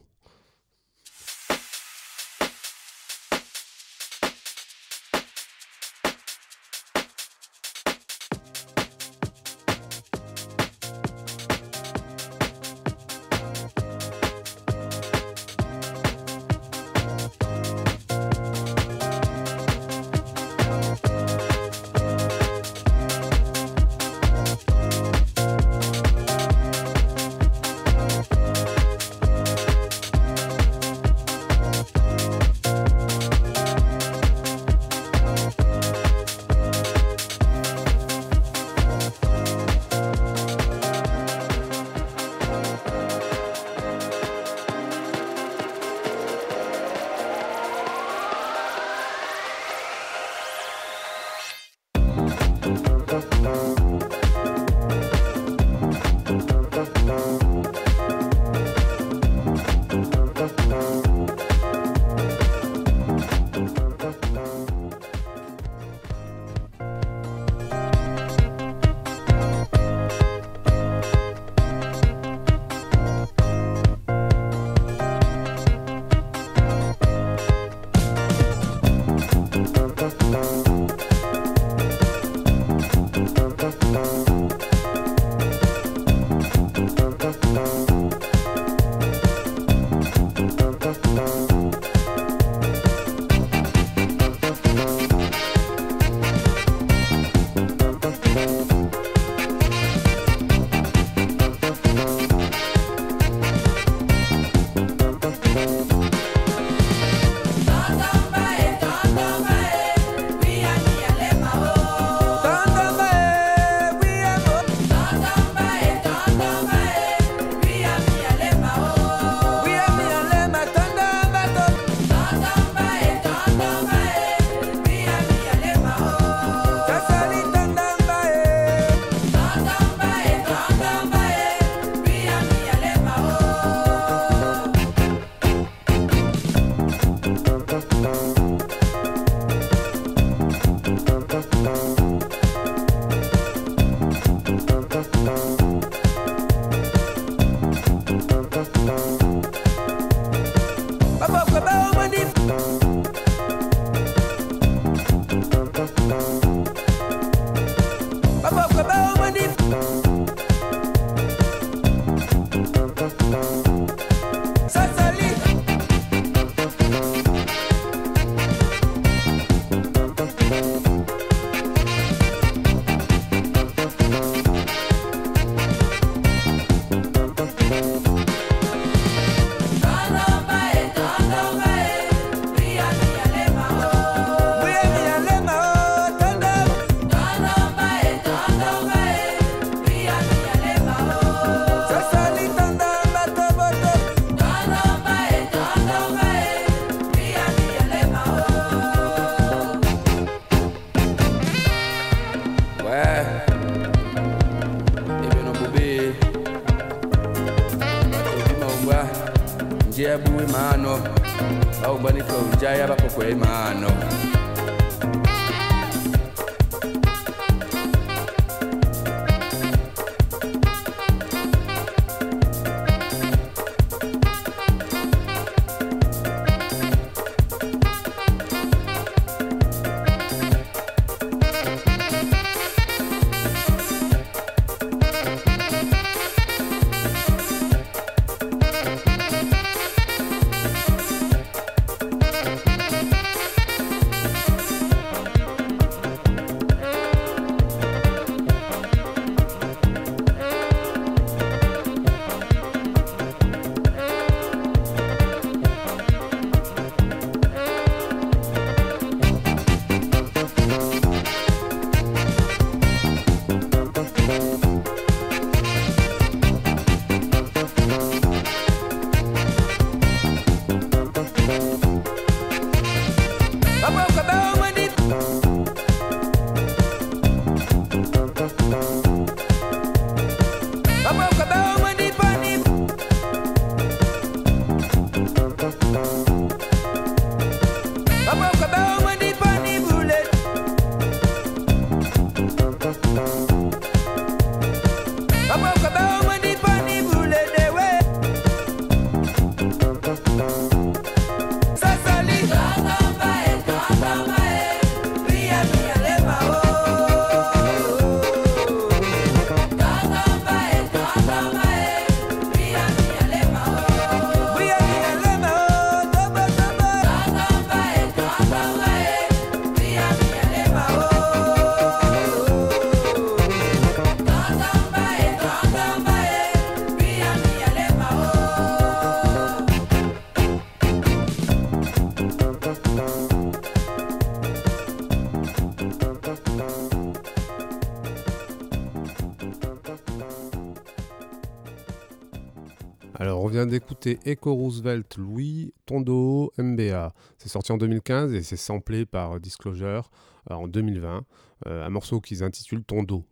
[344.02, 347.14] Vient d'écouter Echo Roosevelt Louis Tondo MBA.
[347.38, 350.10] C'est sorti en 2015 et c'est samplé par Disclosure
[350.50, 351.26] euh, en 2020.
[351.68, 353.26] Euh, un morceau qu'ils intitulent Tondo,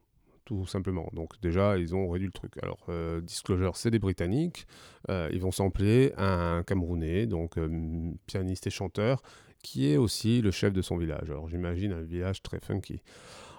[0.45, 1.09] tout simplement.
[1.13, 2.53] Donc, déjà, ils ont réduit le truc.
[2.61, 4.67] Alors, euh, Disclosure, c'est des Britanniques.
[5.09, 7.57] Ils vont sampler un Camerounais, donc
[8.27, 9.23] pianiste et chanteur,
[9.63, 11.31] qui est aussi le chef de son village.
[11.31, 13.01] Alors, j'imagine un village très funky.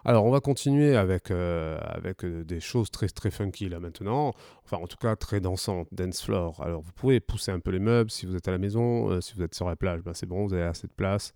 [0.05, 1.78] Alors, on va continuer avec, euh,
[2.24, 4.32] euh, des choses très très funky là maintenant.
[4.64, 6.62] Enfin, en tout cas, très dansantes, dance floor.
[6.62, 9.20] Alors, vous pouvez pousser un peu les meubles si vous êtes à la maison, euh,
[9.20, 11.32] si vous êtes sur la plage, ben, c'est bon, vous avez assez de place.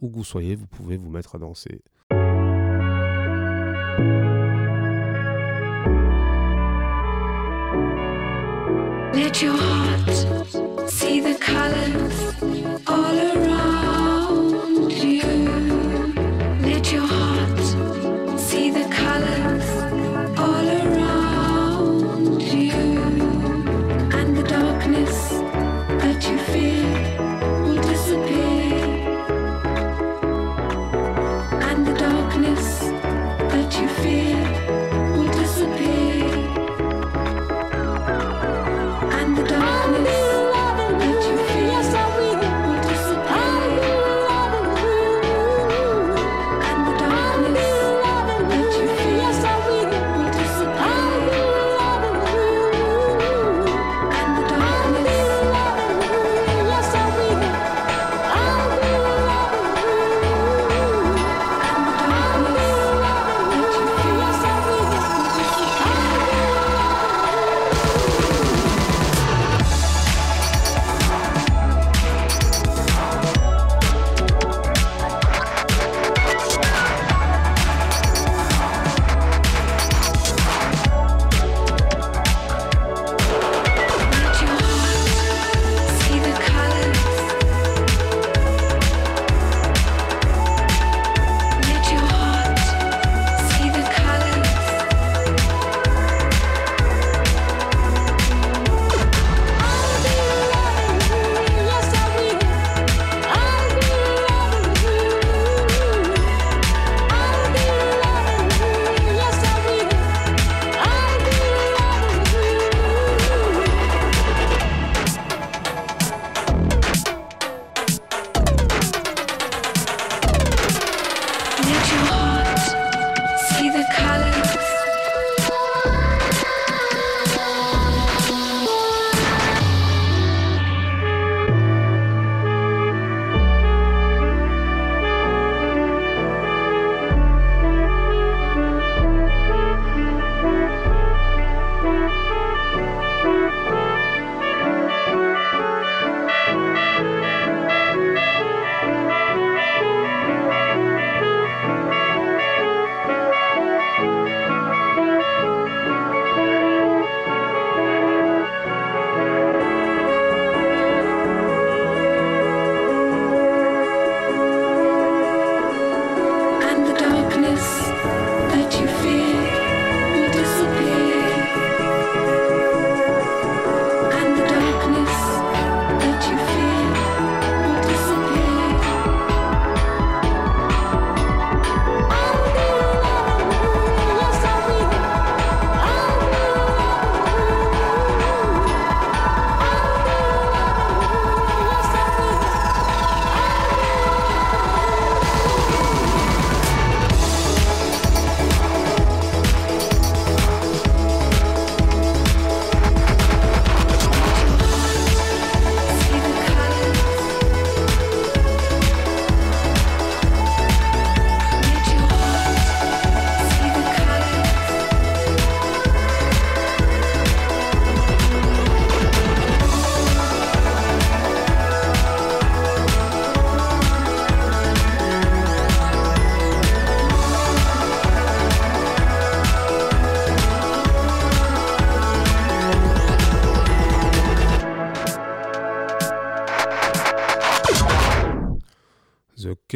[0.00, 1.82] Où que vous soyez, vous pouvez vous mettre à danser.
[9.14, 12.34] Let your heart see the colors
[12.86, 13.67] all around.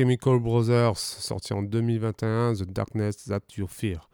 [0.03, 4.11] Chemical Brothers, sorti en 2021, The Darkness That You Fear.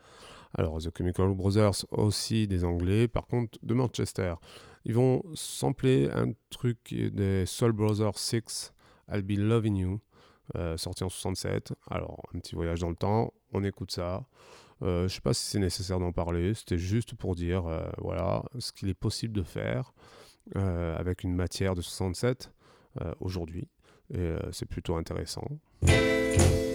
[0.53, 4.35] Alors, The Chemical Brothers, aussi des Anglais, par contre de Manchester.
[4.85, 8.75] Ils vont sampler un truc des Soul Brothers 6,
[9.11, 10.01] I'll Be Loving You,
[10.57, 11.73] euh, sorti en 67.
[11.91, 14.27] Alors, un petit voyage dans le temps, on écoute ça.
[14.83, 18.43] Euh, je sais pas si c'est nécessaire d'en parler, c'était juste pour dire euh, voilà
[18.59, 19.95] ce qu'il est possible de faire
[20.55, 22.53] euh, avec une matière de 67
[23.01, 23.69] euh, aujourd'hui.
[24.13, 25.47] Et c'est plutôt intéressant.
[25.81, 26.68] Música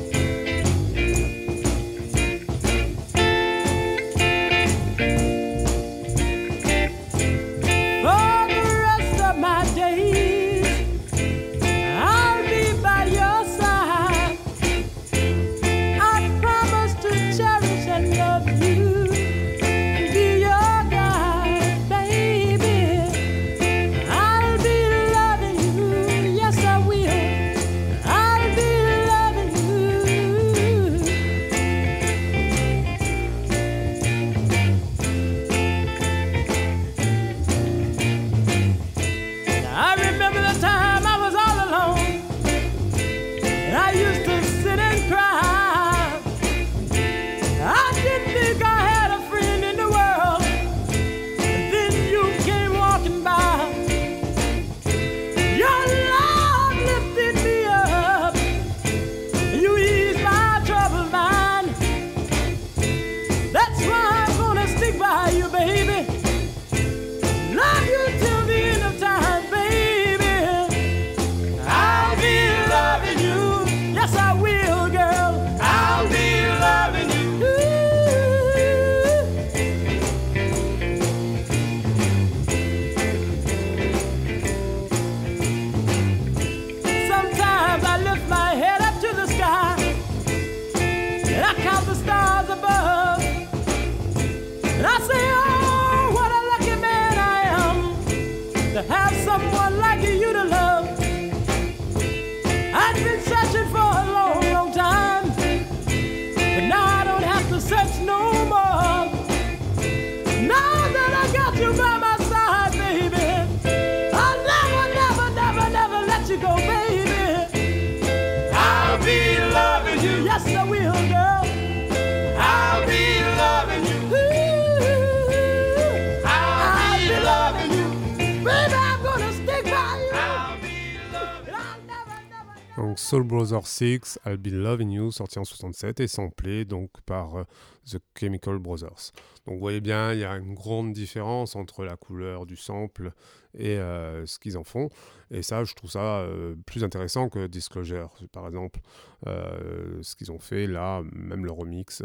[133.44, 137.44] Another Six, I'll Be Loving You, sorti en 67 et samplé donc par euh,
[137.86, 139.12] The Chemical Brothers.
[139.46, 143.12] Donc vous voyez bien, il y a une grande différence entre la couleur du sample
[143.54, 144.88] et euh, ce qu'ils en font.
[145.30, 148.80] Et ça, je trouve ça euh, plus intéressant que Disclosure, par exemple.
[149.26, 152.02] Ce qu'ils ont fait là, même le remix,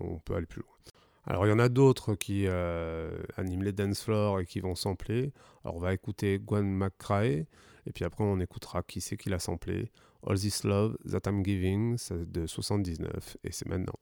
[0.00, 0.70] on peut aller plus loin.
[1.26, 2.46] Alors il y en a d'autres qui
[3.36, 5.32] animent les dance floors et qui vont sampler.
[5.64, 7.44] Alors on va écouter Gwen McCrae
[7.86, 9.90] et puis après on écoutera qui c'est qui l'a samplé.
[10.22, 13.98] All This Love That I'm Giving, c'est de soixante-dix-neuf et c'est maintenant.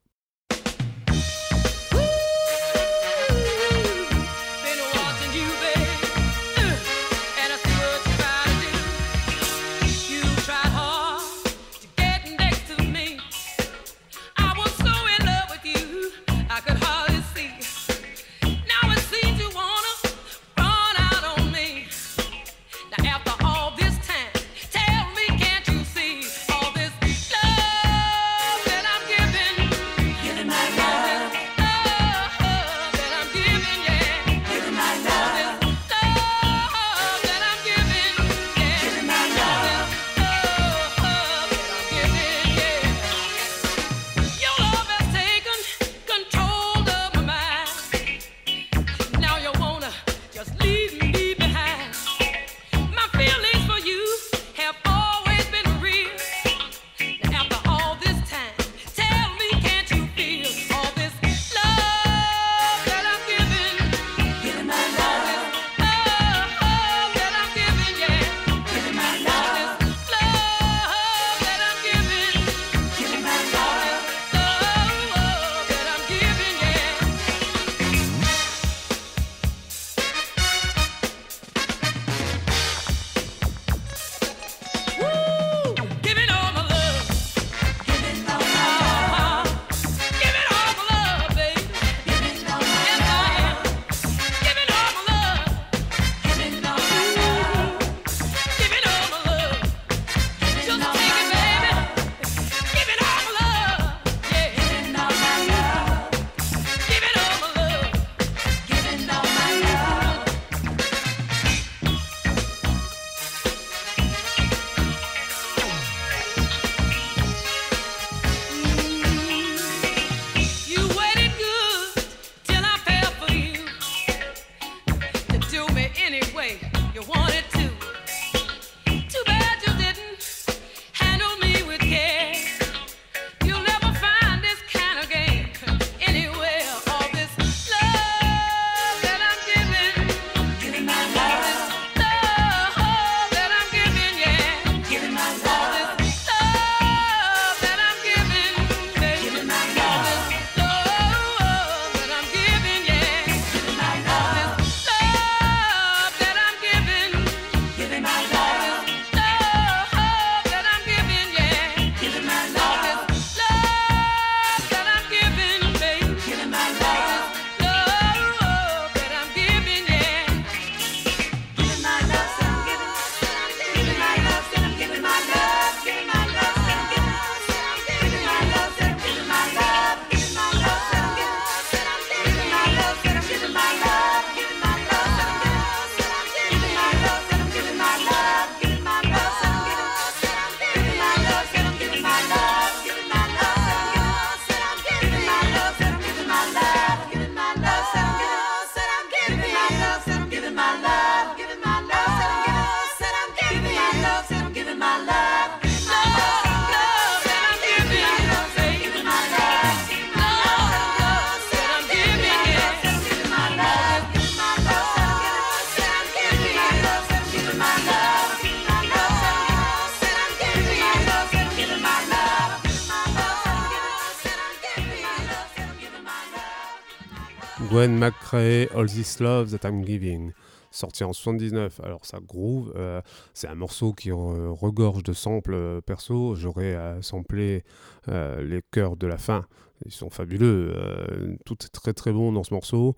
[227.76, 230.32] Gwen McCrae, All This Love That I'm Giving,
[230.70, 231.78] sorti en 79.
[231.84, 233.02] Alors ça groove, euh,
[233.34, 236.34] c'est un morceau qui euh, regorge de samples euh, perso.
[236.36, 237.64] J'aurais à sampler
[238.06, 239.44] les chœurs de la fin.
[239.84, 241.36] Ils sont fabuleux.
[241.44, 242.96] tout est très très bon dans ce morceau.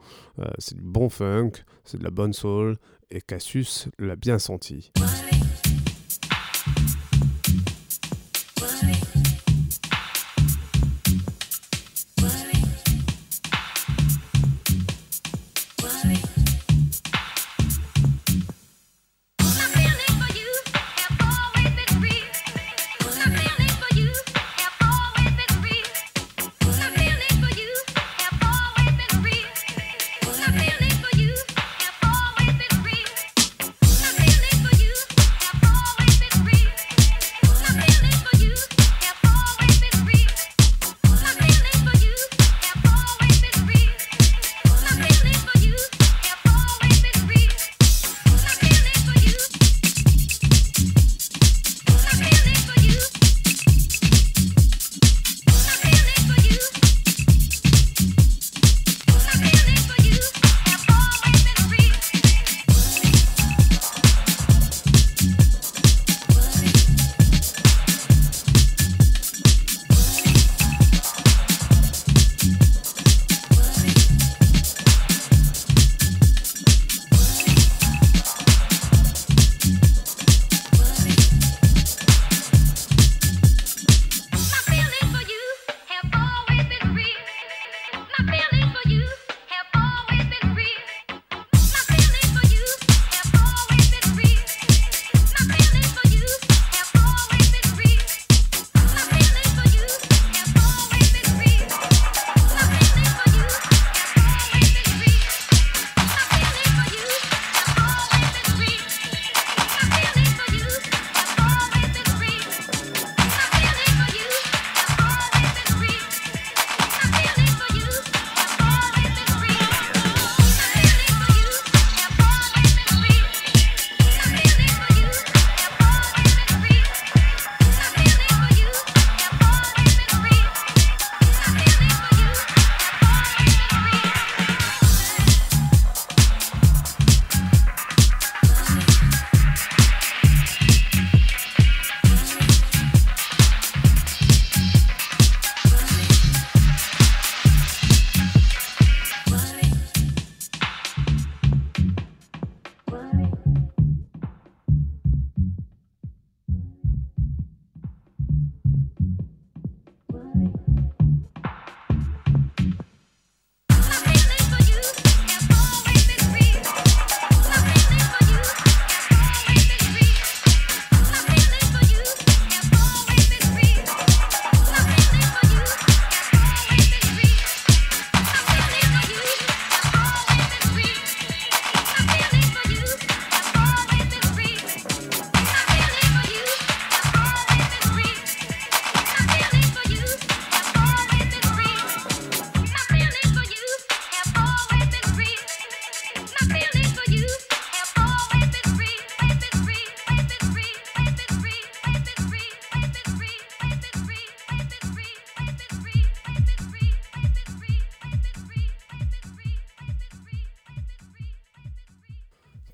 [0.59, 2.77] c'est du bon funk, c'est de la bonne soul.
[3.11, 4.93] Et Cassius l'a bien senti.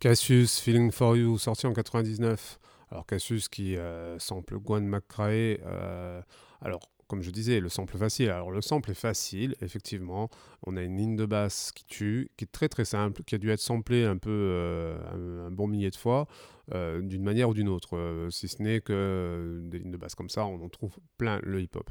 [0.04, 2.58] Cassius, Feeling for You, sorti en 99.
[2.90, 5.58] Alors Cassius qui euh, sample Gwen McCrae.
[5.64, 6.20] euh,
[6.60, 8.28] alors, comme je disais, le sample facile.
[8.28, 10.28] Alors le sample est facile, effectivement.
[10.66, 13.38] On a une ligne de basse qui tue, qui est très très simple, qui a
[13.38, 16.28] dû être samplée un peu euh, un, bon millier de fois,
[16.70, 18.28] d'une manière ou d'une autre.
[18.30, 21.62] Si ce n'est que des lignes de basse comme ça, on en trouve plein le
[21.62, 21.90] hip-hop.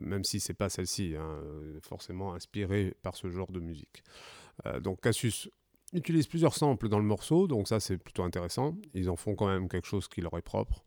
[0.00, 1.36] Même si c'est pas celle-ci, hein,
[1.82, 4.02] forcément inspiré par ce genre de musique.
[4.80, 5.50] Donc Cassius
[5.92, 8.76] utilise plusieurs samples dans le morceau, donc ça c'est plutôt intéressant.
[8.94, 10.84] Ils en font quand même quelque chose qui leur est propre,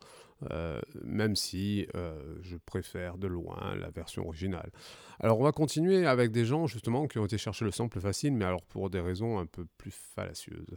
[0.51, 4.71] euh, même si euh, je préfère de loin la version originale.
[5.19, 8.33] Alors on va continuer avec des gens justement qui ont été chercher le sample facile,
[8.33, 10.75] mais alors pour des raisons un peu plus fallacieuses.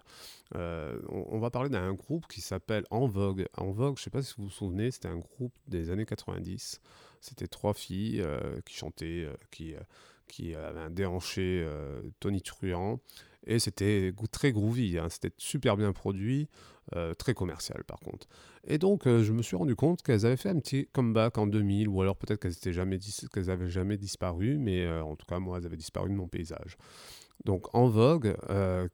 [0.55, 3.47] Euh, on, va parler d'un groupe qui s'appelle En Vogue.
[3.57, 6.07] En Vogue, je ne sais pas si vous vous souvenez, c'était un groupe des années
[6.07, 6.81] 90.
[7.21, 8.25] C'était trois filles
[8.65, 9.75] qui chantaient, qui,
[10.29, 13.01] qui un déhanché euh, tonitruant.
[13.49, 16.49] Et c'était très groovy, hein, c'était super bien produit,
[16.95, 18.29] euh, très commercial par contre.
[18.65, 21.47] Et donc euh, je me suis rendu compte qu'elles avaient fait un petit comeback en
[21.47, 23.27] 2000, ou alors peut-être qu'elles étaient jamais dis-
[23.69, 26.77] jamais disparu, mais euh, en tout cas moi elles avaient disparu de mon paysage.
[27.47, 28.37] Donc En Vogue,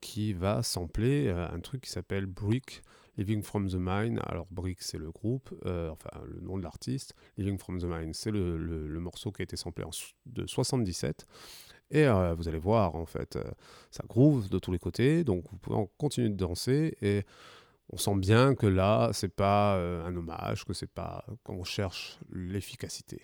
[0.01, 2.83] qui va sampler un truc qui s'appelle Brick,
[3.17, 4.21] Living from the Mind.
[4.27, 8.31] Alors Brick c'est le groupe, enfin le nom de l'artiste, Living from the Mind c'est
[8.31, 9.91] le, le- morceau qui a été samplé en,
[10.27, 11.27] de 77.
[11.95, 13.45] Et euh, vous allez voir, en fait, euh,
[13.93, 16.97] ça groove de tous les côtés, donc vous pouvez continuer de danser.
[17.01, 17.23] Et
[17.89, 22.19] on sent bien que là, c'est pas euh, un hommage, que c'est pas qu'on cherche
[22.33, 23.23] l'efficacité.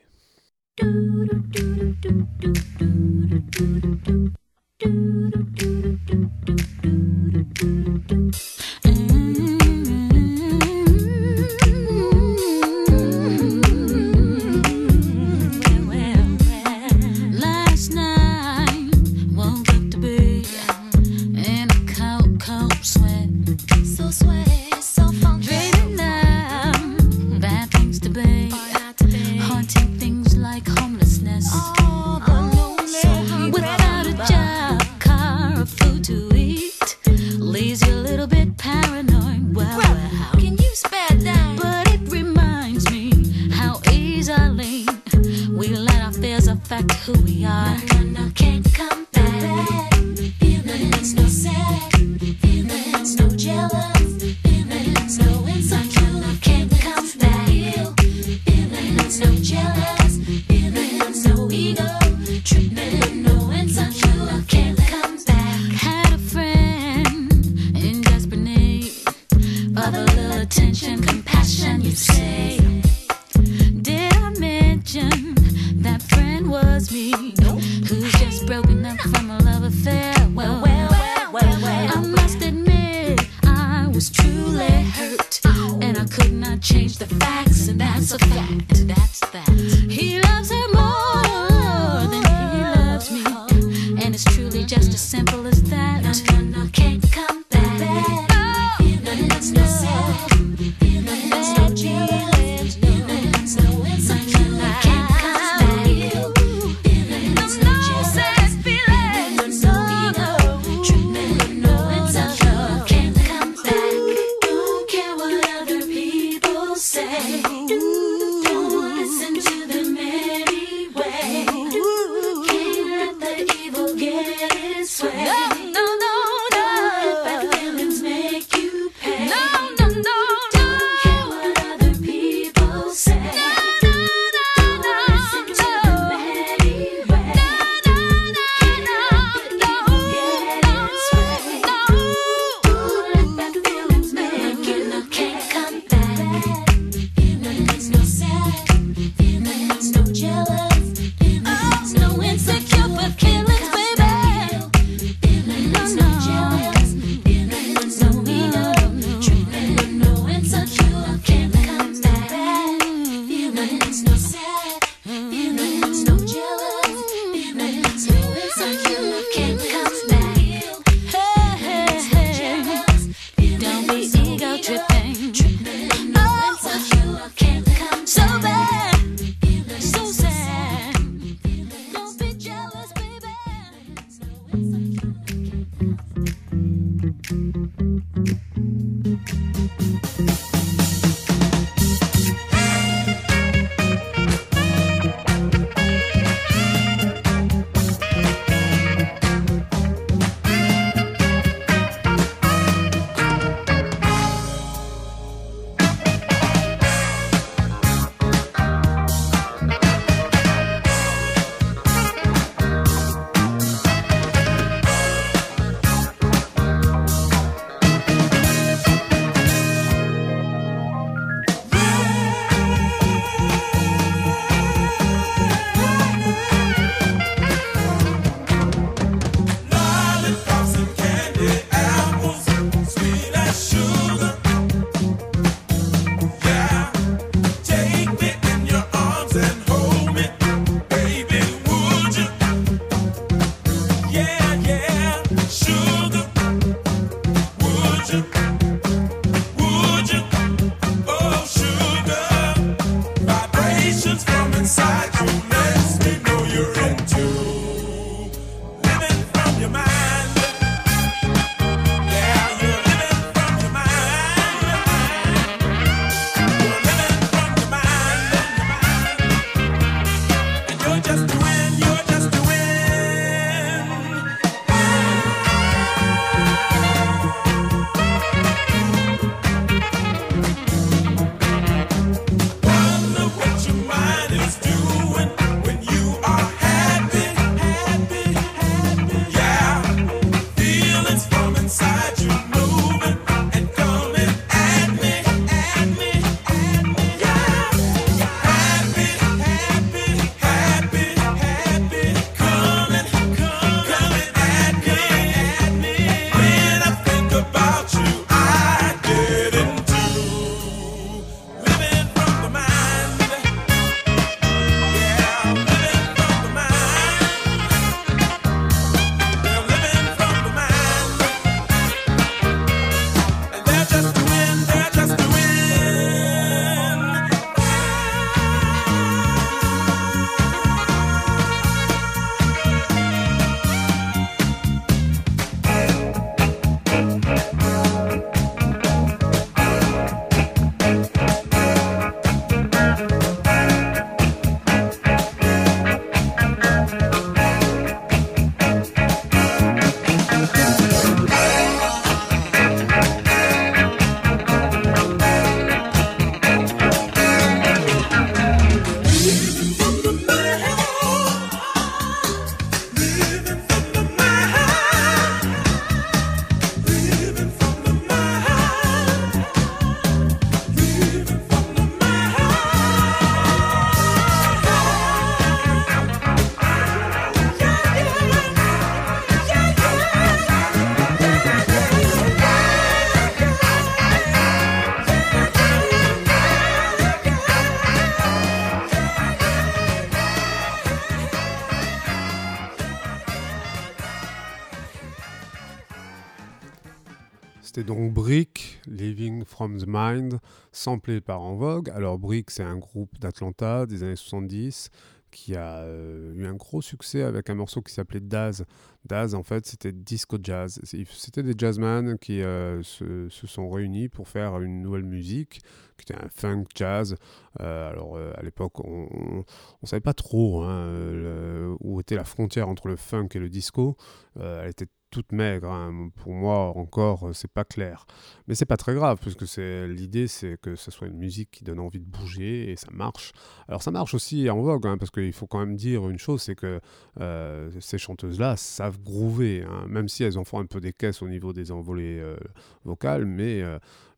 [400.10, 400.38] Mind,
[400.72, 401.90] samplé par En Vogue.
[401.90, 404.90] Alors Brick, c'est un groupe d'Atlanta des années 70
[405.30, 408.64] qui a euh, eu un gros succès avec un morceau qui s'appelait Daz.
[409.04, 410.80] Daz, en fait, c'était disco jazz.
[410.84, 415.60] C'était des jazzmen qui euh, se, sont réunis pour faire une nouvelle musique,
[415.96, 417.16] qui était un funk jazz.
[417.60, 419.44] Euh, alors, à l'époque, on
[419.82, 423.96] ne savait pas trop hein, où était la frontière entre le funk et le disco.
[424.38, 425.70] Elle était toute maigre.
[425.70, 426.10] hein.
[426.16, 428.06] Pour moi, encore, euh, c'est pas clair.
[428.46, 431.64] Mais c'est pas très grave, puisque c'est l'idée, c'est que ce soit une musique qui
[431.64, 433.32] donne envie de bouger et ça marche.
[433.68, 436.42] Alors ça marche aussi en vogue, hein, parce qu'il faut quand même dire une chose,
[436.42, 436.80] c'est que
[437.20, 441.22] euh, ces chanteuses-là savent groover, hein, même si elles en font un peu des caisses
[441.22, 442.36] au niveau des envolées euh,
[442.84, 443.62] vocales, mais,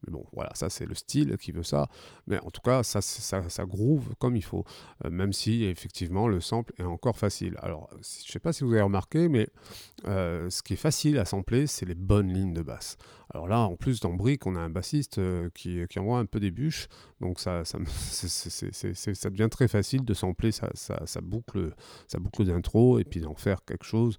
[0.06, 1.88] mais bon, voilà, ça c'est le style qui veut ça.
[2.26, 4.64] Mais en tout cas, ça, ça, ça groove comme il faut,
[5.04, 7.56] euh, même si effectivement le sample est encore facile.
[7.60, 9.48] Alors, je sais pas si vous avez remarqué, mais
[10.06, 12.96] euh, ce qui est facile à sampler, c'est les bonnes lignes de basse.
[13.34, 16.26] Alors là, en plus, dans Brick, on a un bassiste euh, qui, qui envoie un
[16.26, 16.88] peu des bûches,
[17.20, 17.62] donc ça,
[19.30, 20.68] devient très facile de sampler sa,
[21.22, 21.74] boucle,
[22.18, 24.18] boucle d'intro et puis d'en faire quelque chose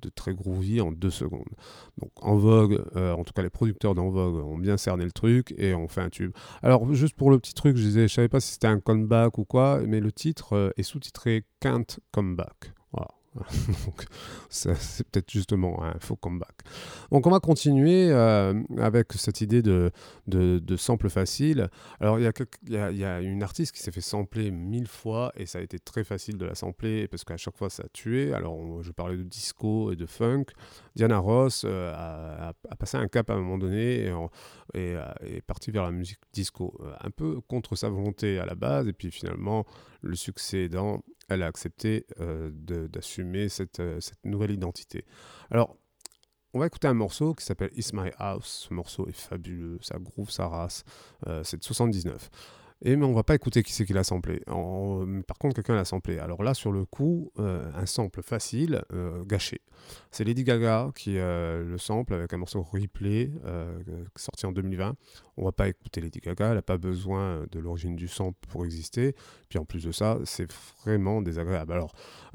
[0.00, 1.52] de très groovy en deux secondes.
[1.98, 5.12] Donc en Vogue, euh, en tout cas les producteurs d'En Vogue ont bien cerné le
[5.12, 6.32] truc et ont fait un tube.
[6.62, 9.38] Alors juste pour le petit truc, je disais, je savais pas si c'était un comeback
[9.38, 12.72] ou quoi, mais le titre euh, est sous-titré Can't Come Back.
[12.76, 12.83] Voilà.
[13.86, 14.04] Donc,
[14.48, 14.70] c'est
[15.10, 16.54] peut-être justement un faux comeback.
[17.10, 19.90] Donc on va continuer euh, avec cette idée de,
[20.26, 21.68] de, sample facile.
[22.00, 22.30] Alors il
[22.68, 25.78] y, y a- une artiste qui s'est fait sampler mille fois et ça a été
[25.78, 28.32] très facile de la sampler parce qu'à chaque fois ça a tué.
[28.32, 30.46] Alors je parlais de disco et de funk.
[30.94, 34.12] Diana Ross euh, a, passé un cap à un moment donné et,
[34.76, 38.86] euh, est partie vers la musique disco, un peu contre sa volonté à la base
[38.86, 39.64] et puis finalement
[40.02, 42.50] le succès aidant, elle a accepté euh,
[42.88, 45.04] d'assumer cette, euh, cette nouvelle identité.
[45.50, 45.76] Alors,
[46.52, 48.66] on va écouter un morceau qui s'appelle It's My House.
[48.68, 50.84] Ce morceau est fabuleux, ça groove sa race.
[51.26, 52.30] Euh, c'est de 79.
[52.86, 54.40] Et mais on va pas écouter qui c'est qui l'a samplé.
[54.46, 56.18] Par contre, quelqu'un l'a samplé.
[56.18, 58.82] Alors là, sur le coup, un sample facile,
[59.24, 59.62] gâché.
[60.10, 63.30] C'est Lady Gaga qui euh, le sample avec un morceau replay
[64.16, 64.96] sorti en 2020.
[65.36, 68.64] On va pas écouter Lady Gaga, elle n'a pas besoin de l'origine du sample pour
[68.64, 69.14] exister.
[69.48, 70.48] Puis en plus de ça, c'est
[70.84, 71.72] vraiment désagréable.
[71.72, 71.92] Alors,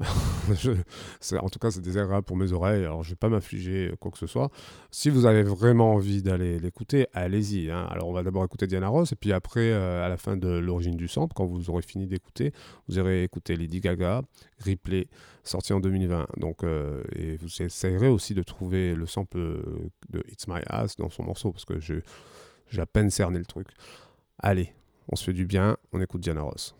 [1.40, 2.84] en tout cas, c'est désagréable pour mes oreilles.
[2.84, 4.50] Alors, je vais pas m'affliger quoi que ce soit.
[4.90, 7.70] Si vous avez vraiment envie d'aller l'écouter, allez-y.
[7.70, 7.86] hein.
[7.90, 10.48] Alors, on va d'abord écouter Diana Ross, et puis après, euh, à la fin de
[10.48, 12.52] l'origine du sample, quand vous aurez fini d'écouter,
[12.88, 14.22] vous irez écouter Lady Gaga,
[14.66, 15.08] Replay,
[15.44, 16.26] sorti en 2020.
[16.38, 19.62] Donc, euh, et vous essayerez aussi de trouver le sample euh,
[20.10, 22.00] de It's My Ass dans son morceau, parce que je-
[22.70, 23.68] j'ai à peine cerné le truc.
[24.38, 24.72] Allez,
[25.08, 26.74] on se fait du bien, on écoute Diana Ross.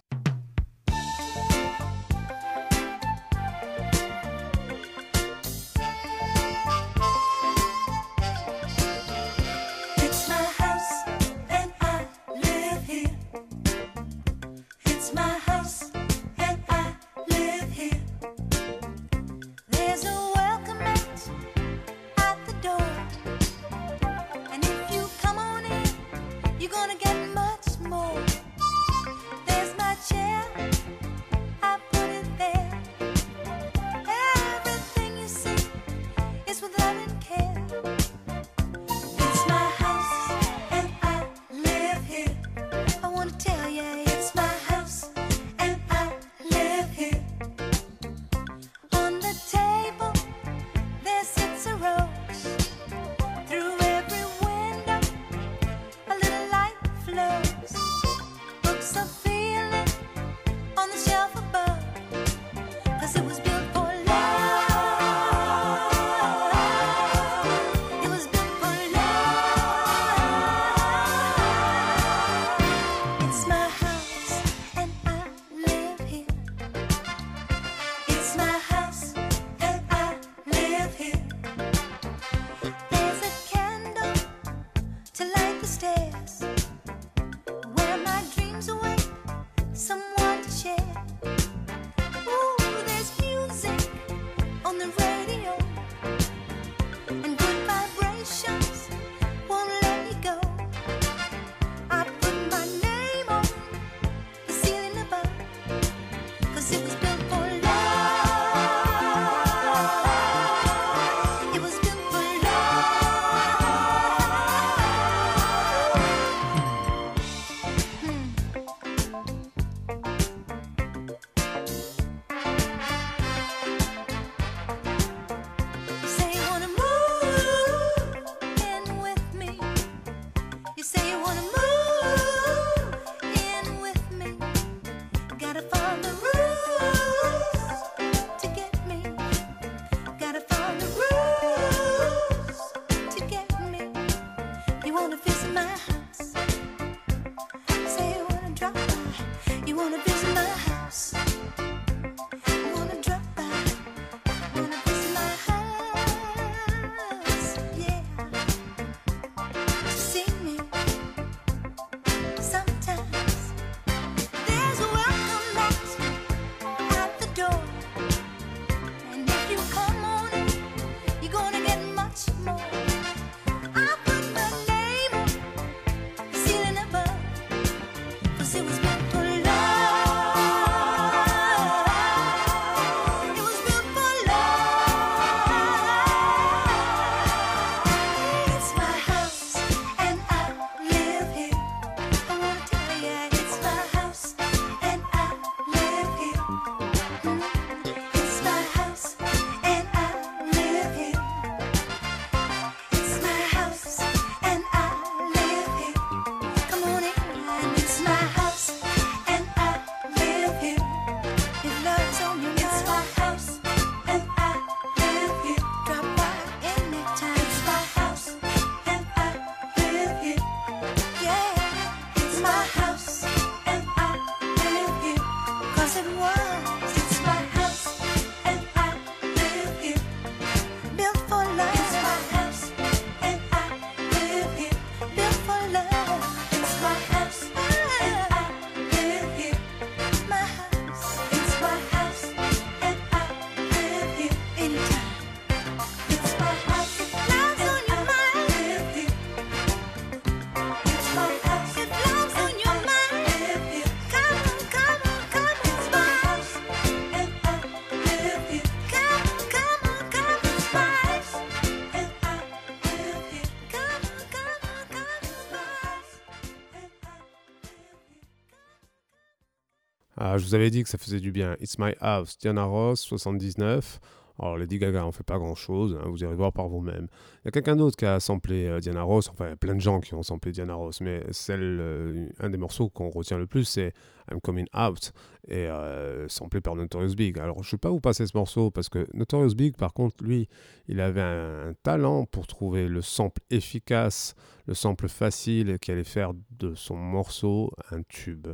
[270.40, 271.56] Je vous avais dit que ça faisait du bien.
[271.60, 274.00] It's My House, Diana Ross, 79.
[274.38, 277.08] Alors, Lady Gaga en fait pas grand chose, vous irez voir par vous-même.
[277.42, 279.56] Il y a quelqu'un d'autre qui a samplé euh, Diana Ross, enfin, il y a
[279.56, 283.10] plein de gens qui ont samplé Diana Ross, mais celle, euh, un des morceaux qu'on
[283.10, 283.92] retient le plus, c'est
[284.32, 285.12] I'm Coming Out,
[285.46, 287.38] et euh, samplé par Notorious Big.
[287.38, 290.24] Alors, je ne vais pas vous passer ce morceau, parce que Notorious Big, par contre,
[290.24, 290.48] lui,
[290.88, 294.34] il avait un talent pour trouver le sample efficace,
[294.64, 298.48] le sample facile, qui allait faire de son morceau un tube.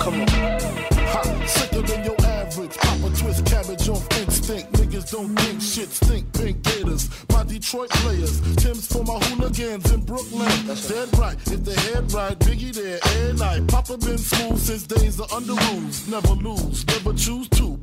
[0.00, 0.28] Come on.
[0.28, 2.74] Ha, sicker than your average.
[2.78, 4.72] Papa twist cabbage off instinct.
[4.72, 6.32] Niggas don't think shit stink.
[6.32, 7.10] Pink gators.
[7.30, 8.40] My Detroit players.
[8.56, 10.48] Tim's for my hooligans in Brooklyn.
[10.66, 11.36] That's Dead right.
[11.46, 13.68] If the head right, Biggie there every night.
[13.68, 16.08] Papa been smooth since days of under rules.
[16.08, 16.86] Never lose.
[16.86, 17.79] Never choose to.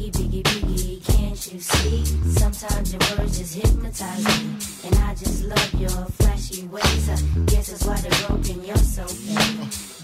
[0.00, 2.04] Biggie, biggie, biggie, can't you see?
[2.38, 4.56] Sometimes your words just hypnotize me.
[4.84, 7.08] And I just love your flashy ways.
[7.08, 9.38] I guess that's why they're broken, you're so fake.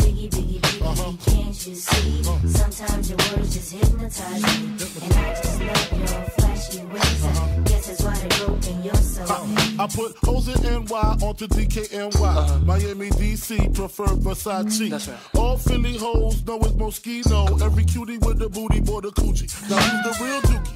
[0.01, 1.13] Biggie, biggie, biggie, uh-huh.
[1.31, 2.21] can't you see?
[2.21, 2.49] Uh-huh.
[2.49, 4.77] Sometimes your words just hypnotize me.
[5.05, 7.25] And I just love your flashy ways.
[7.25, 7.61] I uh-huh.
[7.65, 9.79] guess that's why they're broken, you're so fake.
[9.79, 12.65] I put O's in NY onto DKNY.
[12.65, 14.89] Miami, DC, prefer Versace.
[14.89, 17.61] Mm, All Philly hoes know it's Moschino.
[17.61, 19.53] Every cutie with the booty, boy, the coochie.
[19.69, 20.76] Now who's the real dookie?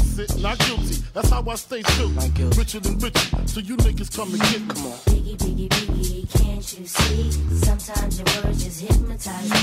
[0.19, 0.95] it, not guilty.
[1.13, 2.07] That's how I stay true.
[2.57, 4.67] Richer than richer, so you niggas come and get me.
[4.67, 4.97] Come on.
[5.09, 7.31] Biggie, biggie, biggie, can't you see?
[7.65, 9.61] Sometimes your words just hypnotize me.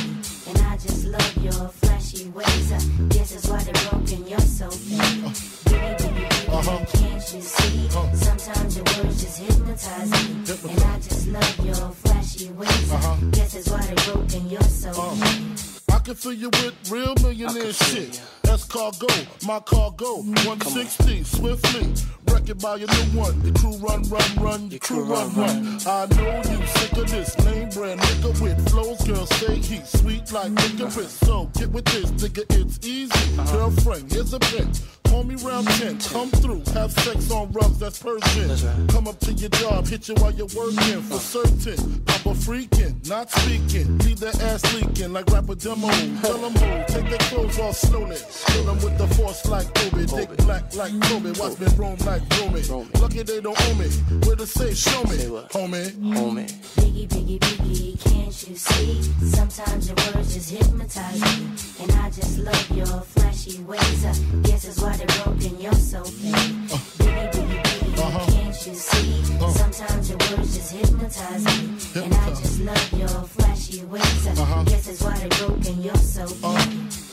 [0.48, 2.72] And I just love your flashy ways.
[2.72, 2.78] I
[3.08, 4.98] guess that's why they're broken, you're so fake.
[4.98, 6.84] Biggie, biggie, biggie, uh-huh.
[6.92, 7.86] can't you see?
[7.88, 8.14] Uh-huh.
[8.14, 10.72] Sometimes your words just hypnotize me.
[10.72, 12.92] And I just love your flashy ways.
[12.92, 13.16] I uh-huh.
[13.32, 15.77] guess that's why they're broken, you're so fake.
[15.90, 18.20] I can fill you with real millionaire shit.
[18.42, 19.06] That's cargo,
[19.46, 20.22] my cargo.
[20.22, 21.92] 160, swiftly.
[22.32, 23.40] Wreck it by your new one.
[23.44, 24.70] Your crew run, run, run.
[24.70, 25.78] Your crew run, run.
[25.86, 29.02] I know you sick of this name brand nigga with flows.
[29.06, 31.12] Girl, say heat sweet like licorice.
[31.12, 33.36] So get with this, nigga, it's easy.
[33.52, 34.82] Girlfriend, here's a bitch.
[35.08, 38.88] Call me round 10, come through, have sex on rugs, that's Persian.
[38.88, 42.02] Come up to your job, hit you while you're working, for certain.
[42.04, 46.20] Papa freaking, not speaking, leave that ass leaking like rapper demo.
[46.22, 48.16] Tell them who, take their clothes off slowly.
[48.46, 52.22] Kill them with the force like Kobe, dick black like Kobe, watch me roam like
[52.38, 52.62] Romy.
[53.00, 53.88] Lucky they don't owe me,
[54.26, 55.16] where to say, show me,
[55.50, 55.90] homie.
[56.14, 56.50] Homie.
[56.76, 59.02] Biggie, biggie, biggie, can't you see?
[59.26, 61.46] Sometimes your words just hypnotize me.
[61.80, 64.04] And I just love your flashy ways.
[64.04, 66.34] I guess that's why they're broken, you're so fake.
[66.34, 66.78] Uh.
[66.98, 67.67] Biggie, biggie, biggie, can't
[68.68, 69.38] you see?
[69.40, 69.50] Oh.
[69.50, 72.02] Sometimes your words just hypnotize me.
[72.02, 74.26] And I just love your flashy ways.
[74.26, 74.64] I uh-huh.
[74.64, 76.26] guess that's why they're broken, you're so.
[76.42, 76.56] Oh.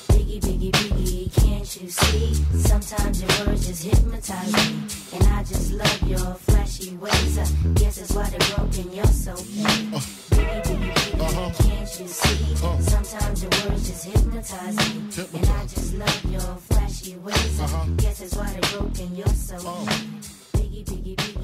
[0.10, 2.34] Biggie, biggie, biggie, can't you see?
[2.60, 4.84] Sometimes your words just hypnotize me.
[5.14, 7.38] And I just love your flashy ways.
[7.38, 7.46] I
[7.76, 9.32] guess that's why they're broken, you're so.
[9.32, 10.04] Oh.
[10.36, 11.64] Biggie, biggie, biggie, uh-huh.
[11.64, 12.56] can't you see?
[12.82, 15.40] Sometimes your words just hypnotize me.
[15.40, 17.60] And I just love your flashy ways.
[17.62, 17.86] I uh-huh.
[17.98, 20.26] guess that's why they're broken, you're so fake.
[20.56, 21.35] Biggie, biggie, biggie,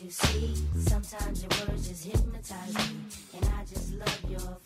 [0.00, 0.54] you see?
[0.78, 2.96] Sometimes your words just hypnotize me.
[3.36, 4.56] And I just love your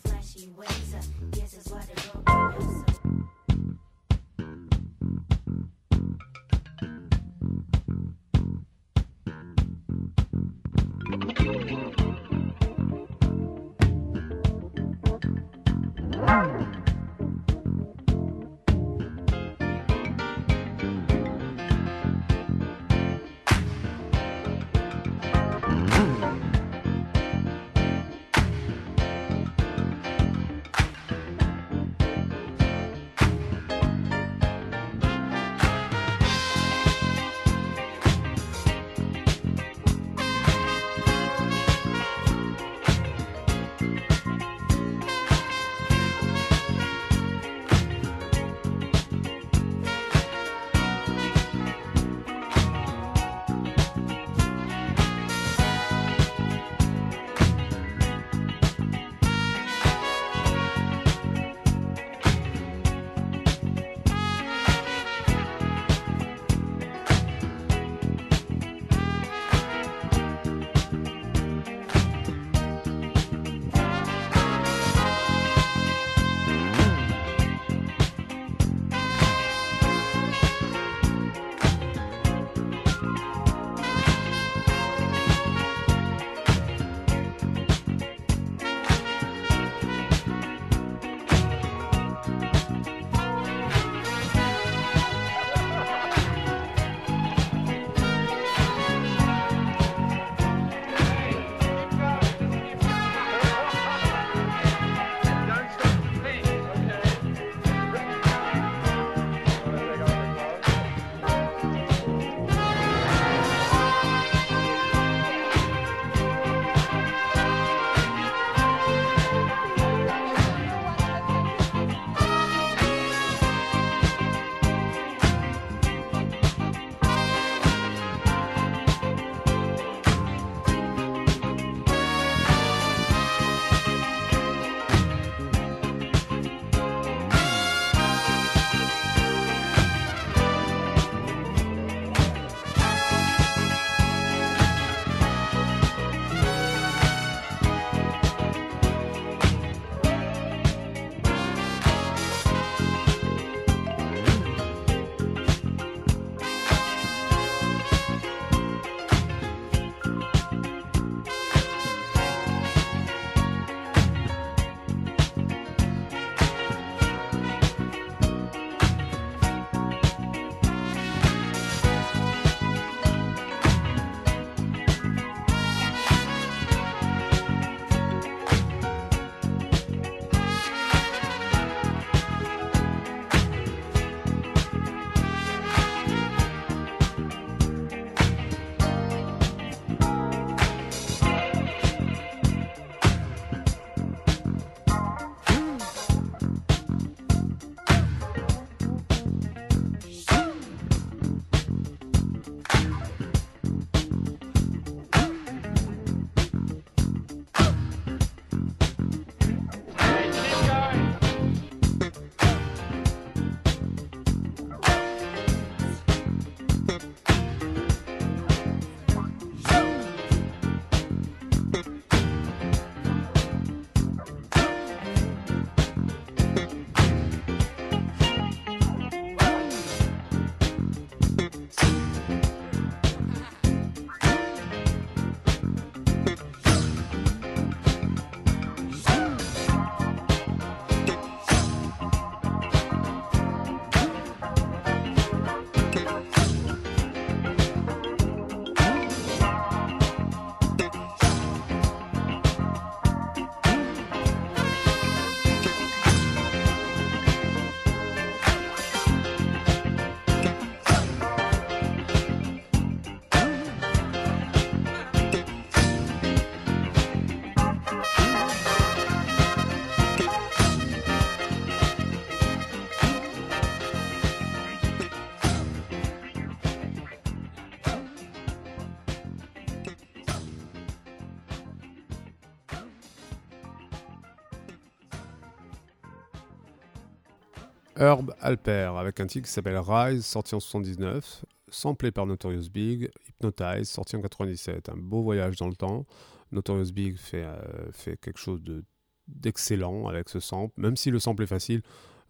[287.97, 293.09] Herb Alper avec un titre qui s'appelle Rise, sorti en 79, samplé par Notorious Big,
[293.27, 294.89] Hypnotize, sorti en 97.
[294.89, 296.05] Un beau voyage dans le temps.
[296.51, 298.83] Notorious Big fait, euh, fait quelque chose de-
[299.27, 301.81] d'excellent avec ce sample, même si le sample est facile.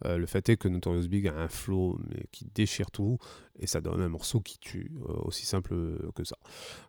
[0.04, 3.18] euh, le fait est que Notorious Big a un flow mais qui déchire tout
[3.58, 5.74] et ça donne un morceau qui tue, euh, aussi simple
[6.14, 6.36] que ça.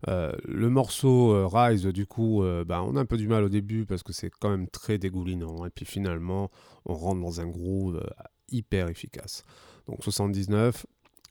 [0.07, 4.03] Le morceau Rise, du coup, bah, on a un peu du mal au début parce
[4.03, 6.51] que c'est quand même très dégoulinant et puis finalement
[6.85, 7.99] on rentre dans un groove
[8.51, 9.43] hyper efficace.
[9.87, 10.85] Donc 79,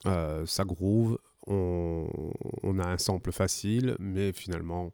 [0.07, 1.19] euh, ça groove,
[1.51, 4.91] on, a un sample facile, mais finalement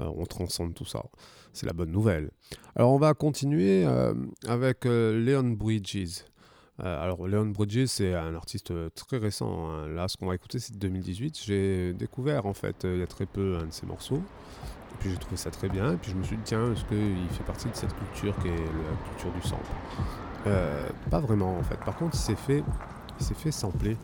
[0.00, 1.02] euh, on transcende tout ça.
[1.52, 2.30] C'est la bonne nouvelle.
[2.76, 4.14] Alors on va continuer euh,
[4.46, 6.24] avec euh, Leon Bridges.
[6.78, 9.70] Alors Leon Bridges c'est un artiste très récent.
[9.70, 9.88] hein.
[9.88, 11.40] Là ce qu'on va écouter c'est de 2018.
[11.44, 14.22] J'ai découvert en fait il y a très peu un de ses morceaux.
[14.92, 15.92] Et puis j'ai trouvé ça très bien.
[15.92, 18.48] Et puis je me suis dit tiens est-ce qu'il fait partie de cette culture qui
[18.48, 19.70] est la culture du sample?
[21.10, 21.76] Pas vraiment en fait.
[21.84, 22.62] Par contre il s'est fait,
[23.18, 23.96] il s'est fait sampler.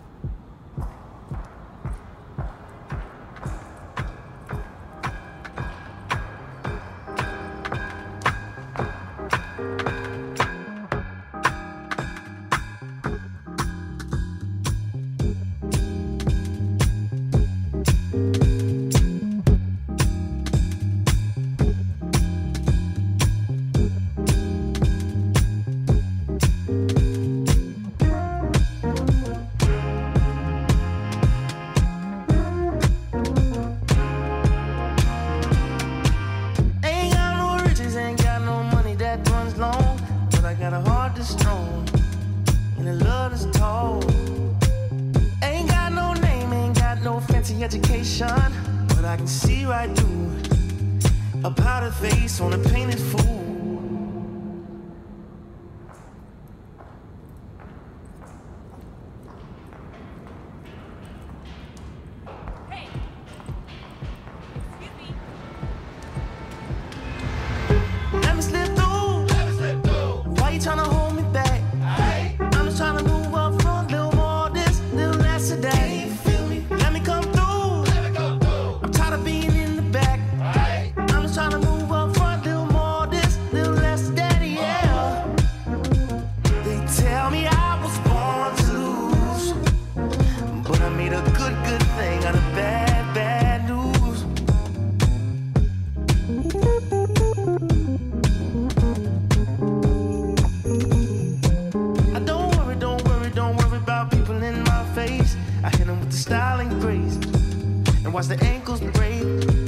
[108.10, 109.22] And watch the ankles break.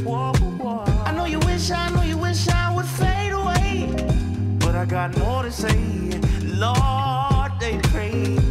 [0.05, 0.85] Whoa, whoa.
[1.05, 3.89] I know you wish, I know you wish I would fade away,
[4.59, 5.79] but I got more to say.
[6.43, 8.42] Lord, they pray.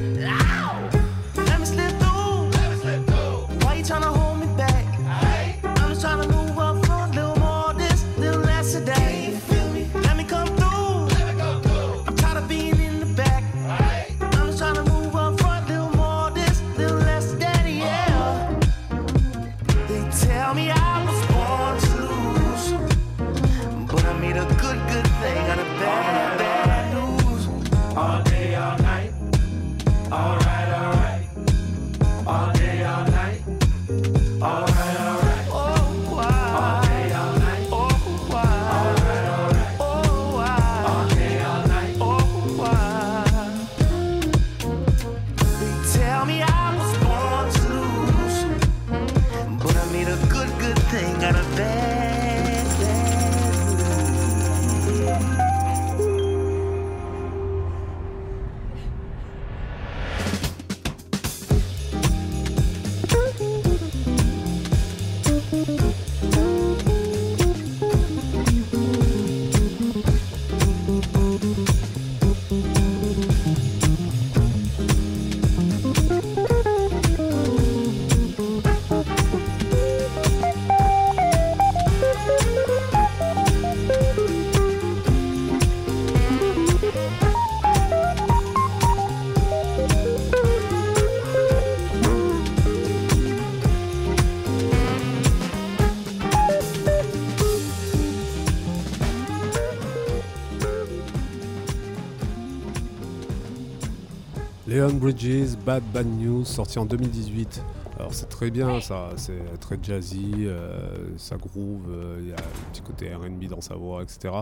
[104.99, 107.63] Bridges, Bad Bad News, sorti en 2018.
[107.97, 112.35] Alors c'est très bien, ça, c'est très jazzy, euh, ça groove, euh, il y a
[112.35, 114.33] un petit côté R&B dans sa voix, etc.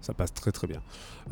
[0.00, 0.82] Ça passe très très bien.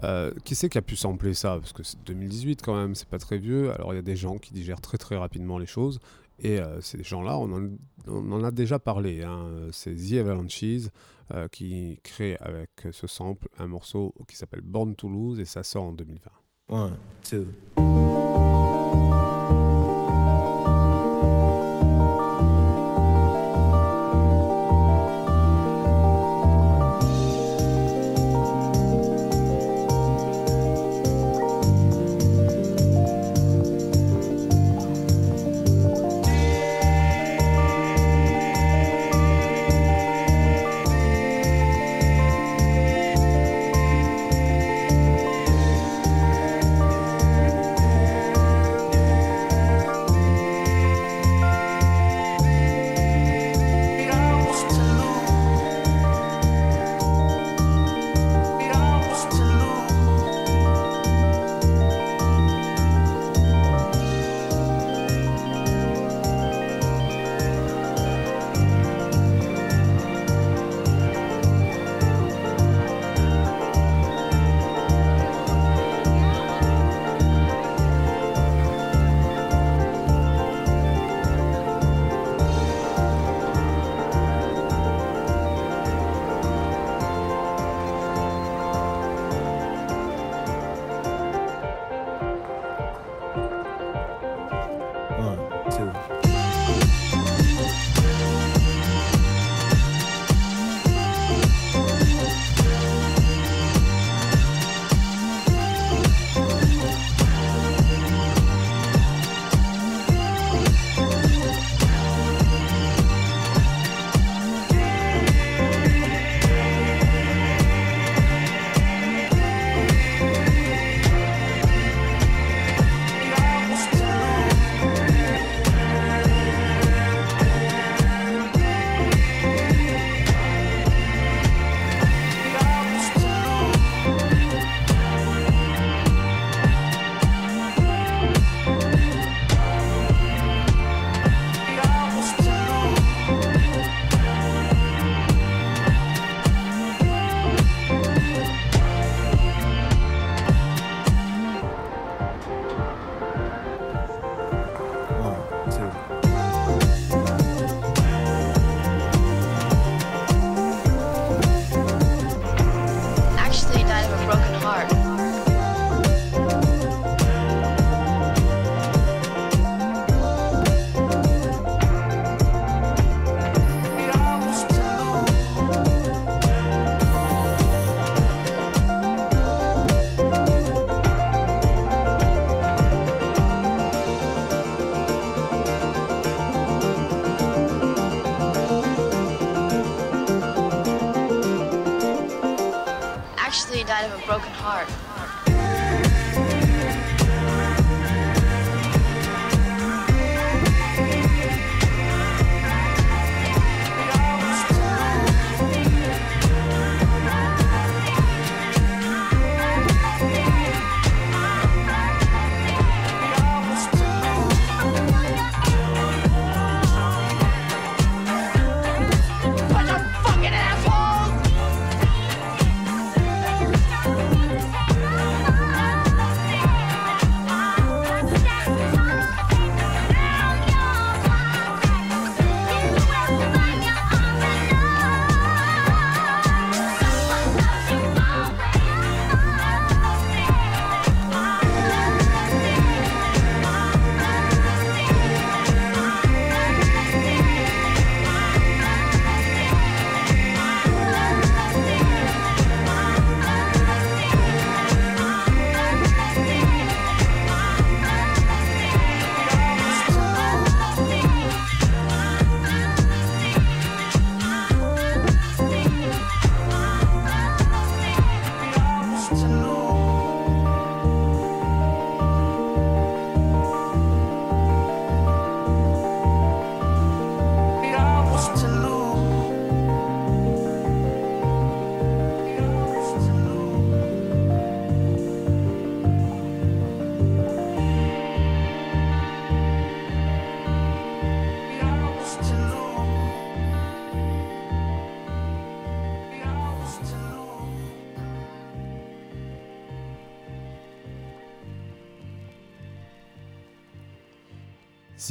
[0.05, 1.59] Euh, qui c'est qui a pu sampler ça?
[1.59, 3.73] Parce que c'est 2018 quand même, c'est pas très vieux.
[3.73, 5.99] Alors il y a des gens qui digèrent très très rapidement les choses.
[6.39, 7.77] Et euh, ces gens-là, on,
[8.09, 9.23] en- a déjà parlé.
[9.23, 9.47] hein.
[9.71, 10.89] C'est The Avalanches
[11.35, 15.63] euh, qui crée avec ce sample un morceau qui s'appelle Born to Lose et ça
[15.63, 16.31] sort en 2020.
[16.69, 16.97] One,
[17.29, 17.47] two.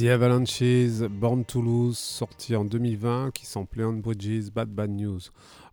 [0.02, 5.20] The Avalanches, Born to Lose, sorti en 2020, qui sont Leon Bridges, Bad Bad News.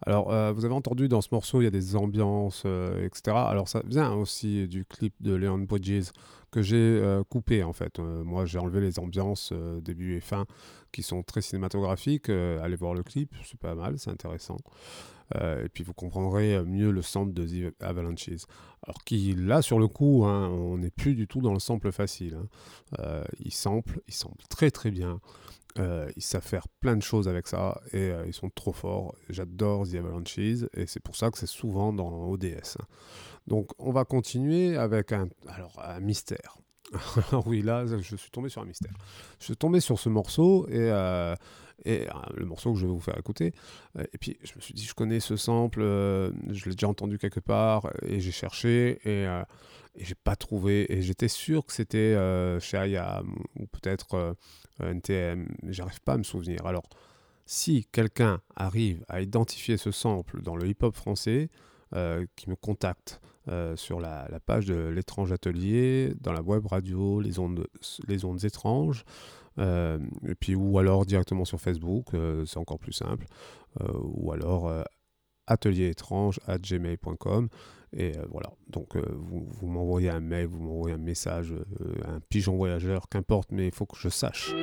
[0.06, 3.35] Alors, euh, vous avez entendu dans ce morceau, il y a des ambiances, euh, etc.
[3.35, 6.11] Alors, ça vient aussi du clip de Leon Bridges
[6.51, 7.97] que j'ai euh, coupé, en fait.
[7.97, 9.51] Moi, j'ai enlevé les ambiances
[9.81, 10.45] début et fin
[10.91, 12.30] qui sont très cinématographiques.
[12.30, 14.57] Euh, allez voir le clip, c'est pas mal, c'est intéressant.
[15.36, 18.45] Euh, et puis vous comprendrez euh, mieux le sample de The Avalanches.
[18.84, 21.91] Alors qui, là, sur le coup, hein, on n'est plus du tout dans le sample
[21.91, 22.36] facile.
[22.36, 22.48] hein.
[22.99, 25.20] Euh, il sample, il sample très très bien.
[25.78, 29.14] Euh, ils savent faire plein de choses avec ça et ils sont trop forts.
[29.30, 32.78] J'adore The Avalanches et c'est pour ça que c'est souvent dans ODS.
[32.80, 32.86] hein.
[33.45, 36.57] Donc on va continuer avec un, alors, un mystère.
[37.45, 38.94] Oui, là, je suis tombé sur un mystère.
[39.40, 41.36] Je suis tombé sur ce morceau et, euh,
[41.86, 43.53] et euh, le morceau que je vais vous faire écouter.
[43.98, 47.18] Euh, Et puis je me suis dit, je connais ce sample, je l'ai déjà entendu
[47.18, 49.24] quelque part et j'ai cherché et,
[49.95, 50.91] et j'ai pas trouvé.
[50.91, 52.16] Et j'étais sûr que c'était
[52.60, 54.36] chez IAM ou peut-être
[54.80, 55.48] NTM.
[55.68, 56.66] J'arrive pas à me souvenir.
[56.66, 56.90] Alors,
[57.45, 61.49] si quelqu'un arrive à identifier ce sample dans le hip-hop français,
[62.36, 63.20] qui me contacte
[63.50, 67.68] euh, sur la, page de l'étrange atelier, dans la web radio, les ondes,
[68.08, 69.04] les ondes étranges,
[69.60, 73.26] euh, et puis ou alors directement sur Facebook, euh, c'est encore plus simple,
[74.02, 74.84] ou alors euh,
[75.48, 77.50] atelierétrange at gmail.com.
[77.92, 81.56] Et voilà, donc vous, vous m'envoyez un mail, vous m'envoyez un message,
[82.06, 84.54] un pigeon voyageur, qu'importe, mais il faut que je sache.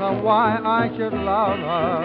[0.00, 2.02] Know why I should love her.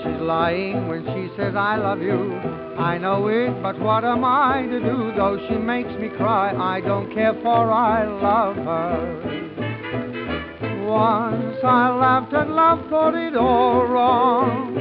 [0.00, 2.32] She's lying when she says I love you.
[2.78, 5.12] I know it, but what am I to do?
[5.14, 9.20] Though she makes me cry, I don't care for I love her.
[10.86, 14.74] Once I laughed at love, thought it all wrong.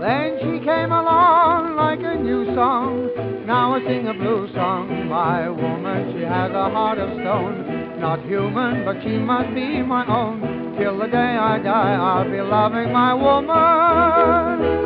[0.00, 3.08] Then she came along like a new song.
[3.46, 5.08] Now I sing a blue song.
[5.08, 7.67] My woman, she has a heart of stone.
[7.98, 10.76] Not human, but she must be my own.
[10.78, 14.77] Till the day I die, I'll be loving my woman.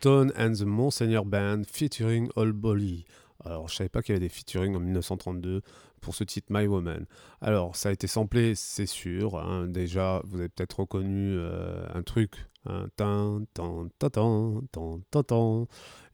[0.00, 3.06] Stone and the Monseigneur Band featuring All Bolly.
[3.44, 5.62] Alors, je savais pas qu'il y avait des featuring en 1932
[6.00, 7.06] pour ce titre My Woman.
[7.40, 9.38] Alors, ça a été samplé, c'est sûr.
[9.38, 9.66] hein.
[9.68, 13.44] Déjà, vous avez peut-être reconnu euh, un truc Hein, tan.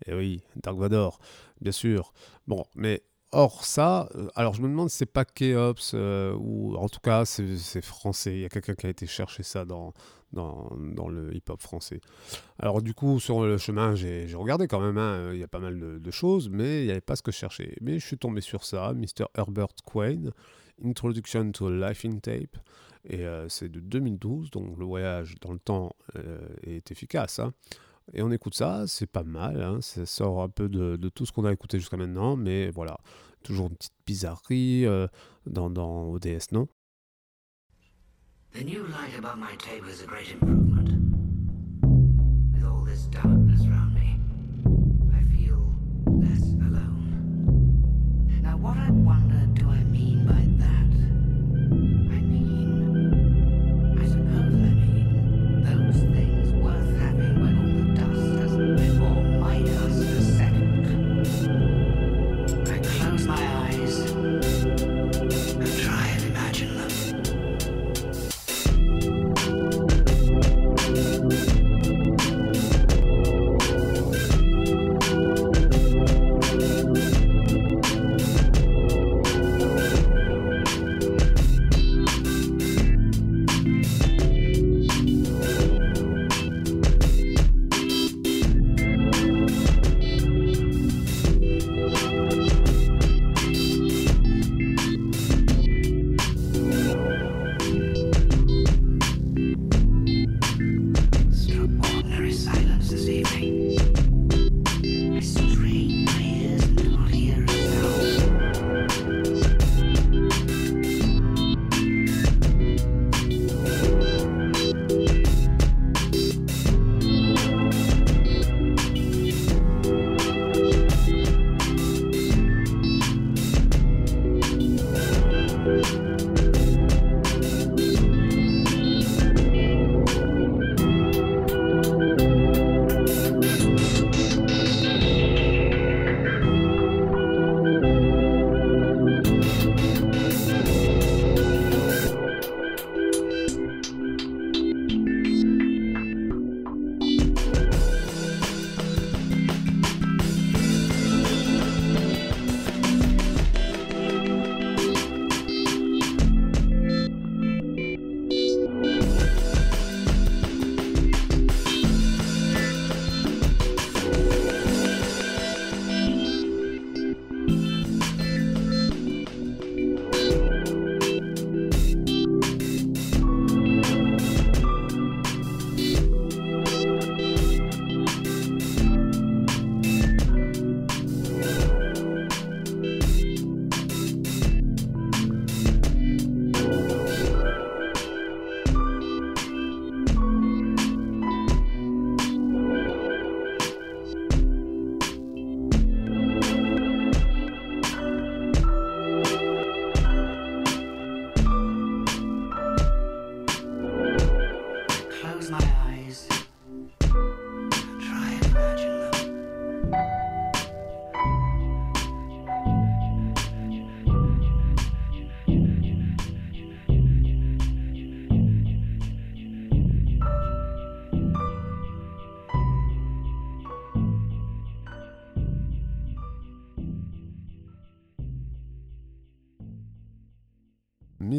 [0.07, 1.19] Et oui, Dark Vador,
[1.61, 2.13] bien sûr.
[2.47, 3.03] Bon, mais
[3.35, 7.01] Or ça, euh, alors je me demande si c'est pas Keops euh, ou en tout
[7.01, 8.35] cas c'est français.
[8.35, 9.95] Il y a quelqu'un qui a été chercher ça dans,
[10.35, 12.01] le hip-hop français.
[12.59, 15.61] Alors du coup sur le chemin j'ai regardé quand même, hein, il y a pas
[15.61, 17.75] mal de, choses, mais il n'y avait pas ce que je cherchais.
[17.81, 19.25] Mais je suis tombé sur ça, Mr.
[19.35, 20.31] Herbert Quain,
[20.85, 22.59] Introduction to Life in Tape.
[23.05, 25.97] Et euh, c'est de 2012, donc le voyage dans le temps
[26.67, 27.39] est efficace.
[27.39, 27.55] hein.
[28.13, 31.27] Et on écoute ça, c'est pas mal, hein, ça sort un peu de, de tout
[31.27, 32.99] ce qu'on a écouté jusqu'à maintenant, mais voilà,
[33.43, 35.07] toujours une petite bizarrerie euh,
[35.47, 36.69] dans, dans ODS, non?
[38.53, 40.91] The new light above my table is a great improvement.
[42.53, 44.21] With all this darkness around me,
[45.11, 45.73] I feel
[46.07, 48.43] less alone.
[48.43, 49.32] Now, what I wonder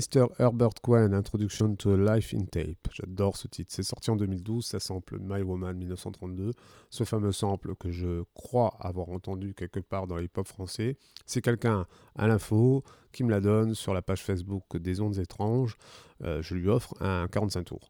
[0.03, 0.27] Mr.
[0.37, 2.89] Herbert Quinn, Introduction to Life in Tape.
[2.91, 3.71] J'adore ce titre.
[3.73, 6.51] C'est sorti en 2012, ça sample My Woman 1932.
[6.89, 10.97] Ce fameux sample que je crois avoir entendu quelque part dans l'hip-hop français.
[11.25, 11.85] C'est quelqu'un
[12.15, 15.77] à l'info qui me la donne sur la page Facebook des Ondes Étranges.
[16.23, 17.89] Euh, je lui offre un 45 tours.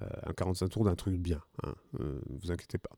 [0.00, 1.42] Euh, un 45 tours d'un truc bien.
[1.62, 1.74] Hein.
[2.00, 2.96] Euh, vous inquiétez pas.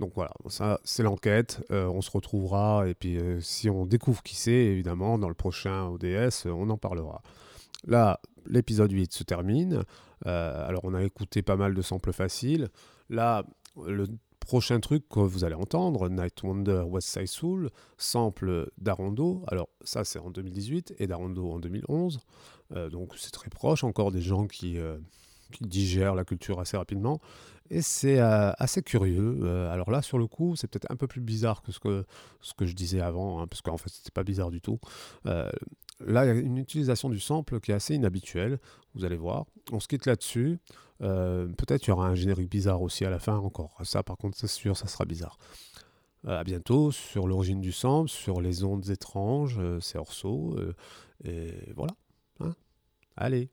[0.00, 1.62] Donc voilà, ça c'est l'enquête.
[1.70, 6.46] On se retrouvera et puis si on découvre qui c'est, évidemment, dans le prochain ODS,
[6.46, 7.22] on en parlera.
[7.86, 9.82] Là, l'épisode 8 se termine.
[10.26, 12.68] Euh, alors, on a écouté pas mal de samples faciles.
[13.08, 13.44] Là,
[13.86, 14.06] le
[14.40, 19.44] prochain truc que vous allez entendre, Night Wonder West Side Soul, sample d'Arondo.
[19.48, 22.20] Alors, ça, c'est en 2018 et d'Arondo en 2011.
[22.72, 23.84] Euh, donc, c'est très proche.
[23.84, 24.98] Encore des gens qui, euh,
[25.52, 27.20] qui digèrent la culture assez rapidement.
[27.70, 29.38] Et c'est euh, assez curieux.
[29.42, 32.66] Euh, alors là, sur le coup, c'est peut-être un peu plus bizarre que ce que,
[32.66, 34.80] je disais avant, hein, parce qu'en fait, c'était pas bizarre du tout.
[35.26, 35.48] Euh,
[36.04, 38.58] là, il y a une utilisation du sample qui est assez inhabituelle,
[38.94, 39.46] vous allez voir.
[39.70, 40.58] On se quitte là-dessus.
[40.98, 43.78] Peut-être il y aura un générique bizarre aussi à la fin encore.
[43.84, 45.38] Ça, par contre, c'est sûr, ça sera bizarre.
[46.26, 50.58] À bientôt sur l'origine du sample, sur les ondes étranges, c'est Orso.
[51.24, 51.94] et voilà.
[52.40, 52.52] hein.
[53.16, 53.48] Allez.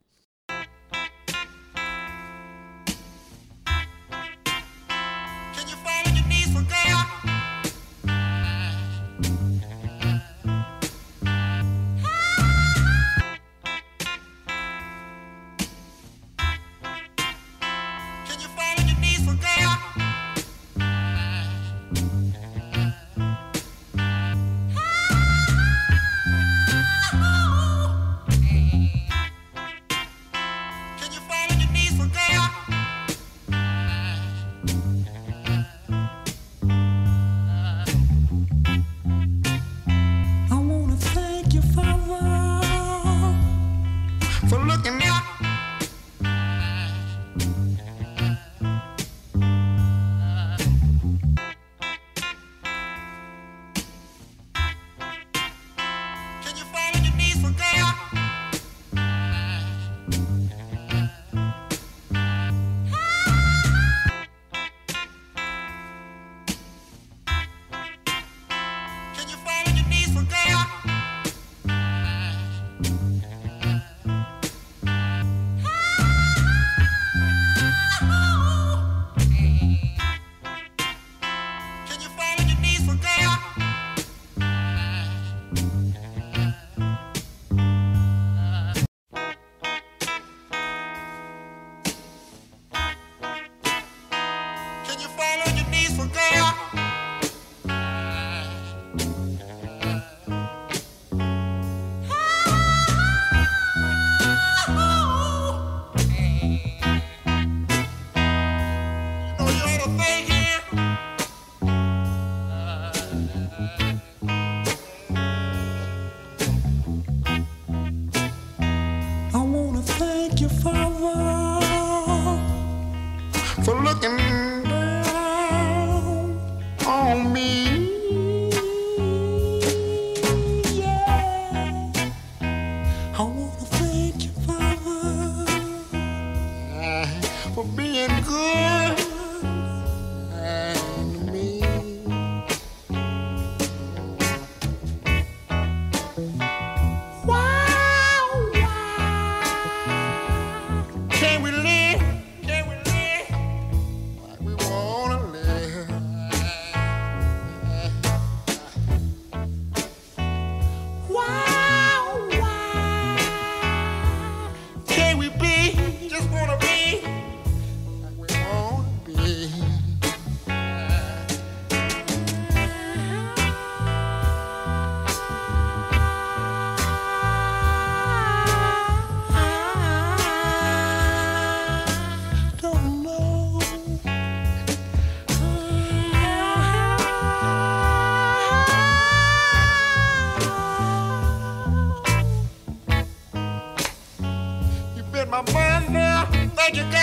[196.69, 196.96] magic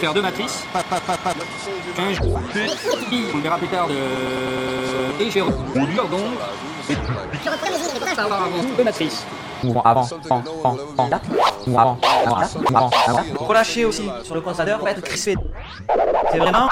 [0.00, 0.64] faire deux matrices.
[3.34, 3.94] On verra plus tard de...
[5.22, 6.24] Et je vais reproduire donc...
[8.76, 9.26] Deux matrices.
[9.62, 11.20] Mouvement avant, en, en, en, là.
[11.66, 12.48] Mouvement avant, avant, là.
[12.56, 13.24] Mouvement avant, là.
[13.38, 15.36] Relâchez aussi sur le condensateur pour être crispé.
[16.32, 16.70] C'est vraiment...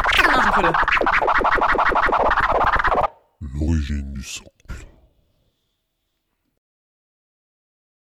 [3.40, 4.44] L'origine du son.